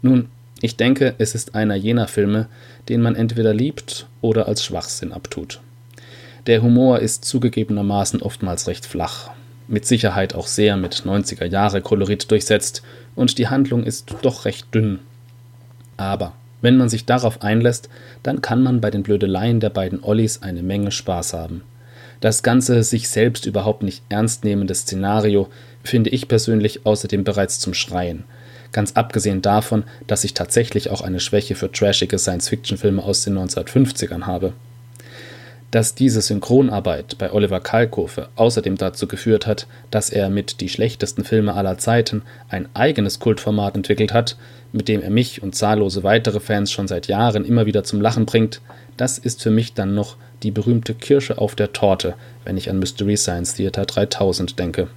Nun, 0.00 0.28
ich 0.62 0.76
denke, 0.76 1.14
es 1.18 1.34
ist 1.34 1.54
einer 1.54 1.74
jener 1.74 2.08
Filme, 2.08 2.48
den 2.88 3.02
man 3.02 3.16
entweder 3.16 3.52
liebt 3.52 4.06
oder 4.20 4.46
als 4.46 4.64
Schwachsinn 4.64 5.12
abtut. 5.12 5.60
Der 6.46 6.62
Humor 6.62 7.00
ist 7.00 7.24
zugegebenermaßen 7.24 8.22
oftmals 8.22 8.66
recht 8.66 8.86
flach, 8.86 9.30
mit 9.68 9.84
Sicherheit 9.84 10.34
auch 10.34 10.46
sehr 10.46 10.76
mit 10.76 10.94
90er 11.04 11.44
Jahre 11.44 11.82
Kolorit 11.82 12.30
durchsetzt 12.30 12.82
und 13.14 13.38
die 13.38 13.48
Handlung 13.48 13.84
ist 13.84 14.14
doch 14.22 14.44
recht 14.44 14.74
dünn. 14.74 15.00
Aber 15.96 16.32
wenn 16.62 16.78
man 16.78 16.88
sich 16.88 17.04
darauf 17.04 17.42
einlässt, 17.42 17.90
dann 18.22 18.40
kann 18.40 18.62
man 18.62 18.80
bei 18.80 18.90
den 18.90 19.02
Blödeleien 19.02 19.60
der 19.60 19.70
beiden 19.70 20.02
Ollis 20.02 20.40
eine 20.42 20.62
Menge 20.62 20.90
Spaß 20.90 21.34
haben. 21.34 21.62
Das 22.20 22.42
ganze 22.42 22.82
sich 22.84 23.08
selbst 23.08 23.46
überhaupt 23.46 23.82
nicht 23.82 24.02
ernst 24.08 24.44
nehmende 24.44 24.74
Szenario 24.74 25.48
finde 25.82 26.10
ich 26.10 26.28
persönlich 26.28 26.86
außerdem 26.86 27.24
bereits 27.24 27.58
zum 27.58 27.74
Schreien. 27.74 28.24
Ganz 28.70 28.92
abgesehen 28.92 29.42
davon, 29.42 29.84
dass 30.06 30.24
ich 30.24 30.32
tatsächlich 30.32 30.88
auch 30.88 31.02
eine 31.02 31.20
Schwäche 31.20 31.54
für 31.54 31.70
trashige 31.70 32.18
Science-Fiction-Filme 32.18 33.02
aus 33.02 33.24
den 33.24 33.36
1950ern 33.36 34.22
habe. 34.22 34.54
Dass 35.72 35.94
diese 35.94 36.20
Synchronarbeit 36.20 37.16
bei 37.16 37.32
Oliver 37.32 37.58
Kalkofe 37.58 38.28
außerdem 38.36 38.76
dazu 38.76 39.08
geführt 39.08 39.46
hat, 39.46 39.66
dass 39.90 40.10
er 40.10 40.28
mit 40.28 40.60
Die 40.60 40.68
schlechtesten 40.68 41.24
Filme 41.24 41.54
aller 41.54 41.78
Zeiten 41.78 42.22
ein 42.50 42.68
eigenes 42.74 43.18
Kultformat 43.18 43.74
entwickelt 43.74 44.12
hat, 44.12 44.36
mit 44.72 44.86
dem 44.86 45.02
er 45.02 45.08
mich 45.08 45.42
und 45.42 45.54
zahllose 45.54 46.02
weitere 46.02 46.40
Fans 46.40 46.70
schon 46.70 46.88
seit 46.88 47.08
Jahren 47.08 47.46
immer 47.46 47.64
wieder 47.64 47.84
zum 47.84 48.02
Lachen 48.02 48.26
bringt, 48.26 48.60
das 48.98 49.16
ist 49.16 49.42
für 49.42 49.50
mich 49.50 49.72
dann 49.72 49.94
noch 49.94 50.16
die 50.42 50.50
berühmte 50.50 50.92
Kirsche 50.92 51.38
auf 51.38 51.54
der 51.54 51.72
Torte, 51.72 52.14
wenn 52.44 52.58
ich 52.58 52.68
an 52.68 52.78
Mystery 52.78 53.16
Science 53.16 53.54
Theater 53.54 53.86
3000 53.86 54.58
denke. 54.58 54.88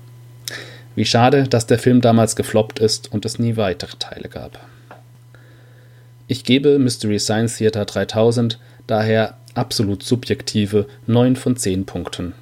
Wie 0.95 1.05
schade, 1.05 1.43
dass 1.43 1.67
der 1.67 1.79
Film 1.79 2.01
damals 2.01 2.35
gefloppt 2.35 2.79
ist 2.79 3.11
und 3.13 3.25
es 3.25 3.39
nie 3.39 3.55
weitere 3.55 3.95
Teile 3.97 4.27
gab. 4.27 4.59
Ich 6.27 6.43
gebe 6.43 6.79
Mystery 6.79 7.19
Science 7.19 7.57
Theater 7.57 7.85
3000 7.85 8.59
daher 8.87 9.37
absolut 9.55 10.03
subjektive 10.03 10.85
9 11.07 11.35
von 11.35 11.57
10 11.57 11.85
Punkten. 11.85 12.33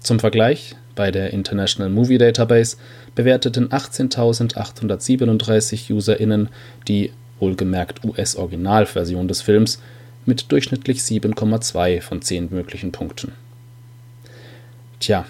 Zum 0.00 0.18
Vergleich, 0.18 0.74
bei 0.94 1.10
der 1.10 1.32
International 1.32 1.90
Movie 1.90 2.18
Database 2.18 2.76
bewerteten 3.14 3.68
18.837 3.68 5.92
UserInnen 5.92 6.48
die 6.88 7.12
wohlgemerkt 7.38 8.04
US-Originalversion 8.04 9.28
des 9.28 9.42
Films 9.42 9.80
mit 10.26 10.52
durchschnittlich 10.52 11.00
7,2 11.00 12.00
von 12.00 12.22
10 12.22 12.48
möglichen 12.50 12.92
Punkten. 12.92 13.32
Tja, 15.00 15.26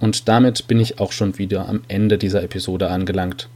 und 0.00 0.28
damit 0.28 0.66
bin 0.68 0.80
ich 0.80 1.00
auch 1.00 1.12
schon 1.12 1.38
wieder 1.38 1.68
am 1.68 1.82
Ende 1.88 2.16
dieser 2.16 2.42
Episode 2.42 2.90
angelangt. 2.90 3.48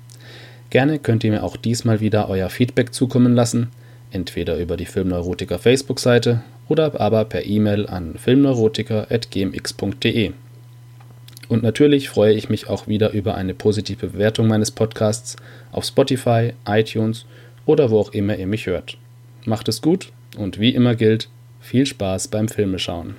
Gerne 0.70 0.98
könnt 0.98 1.24
ihr 1.24 1.30
mir 1.30 1.44
auch 1.44 1.56
diesmal 1.56 2.00
wieder 2.00 2.28
euer 2.28 2.50
Feedback 2.50 2.92
zukommen 2.92 3.34
lassen, 3.34 3.70
entweder 4.10 4.58
über 4.58 4.76
die 4.76 4.87
Filmneurotiker 4.87 5.58
Facebook-Seite 5.58 6.42
oder 6.68 7.00
aber 7.00 7.24
per 7.24 7.46
E-Mail 7.46 7.87
an 7.87 8.16
filmneurotiker.gmx.de. 8.16 10.33
Und 11.48 11.62
natürlich 11.62 12.09
freue 12.09 12.35
ich 12.35 12.48
mich 12.48 12.68
auch 12.68 12.87
wieder 12.87 13.11
über 13.11 13.35
eine 13.35 13.55
positive 13.55 14.09
Bewertung 14.09 14.48
meines 14.48 14.70
Podcasts 14.70 15.37
auf 15.72 15.85
Spotify, 15.85 16.53
iTunes 16.66 17.27
oder 17.66 17.90
wo 17.90 18.00
auch 18.00 18.12
immer 18.12 18.37
ihr 18.37 18.46
mich 18.46 18.66
hört. 18.66 18.96
Macht 19.44 19.68
es 19.68 19.83
gut 19.83 20.11
und 20.37 20.59
wie 20.59 20.70
immer 20.70 20.94
gilt, 20.94 21.29
viel 21.61 21.87
Spaß 21.87 22.29
beim 22.29 22.48
Filmeschauen. 22.48 23.16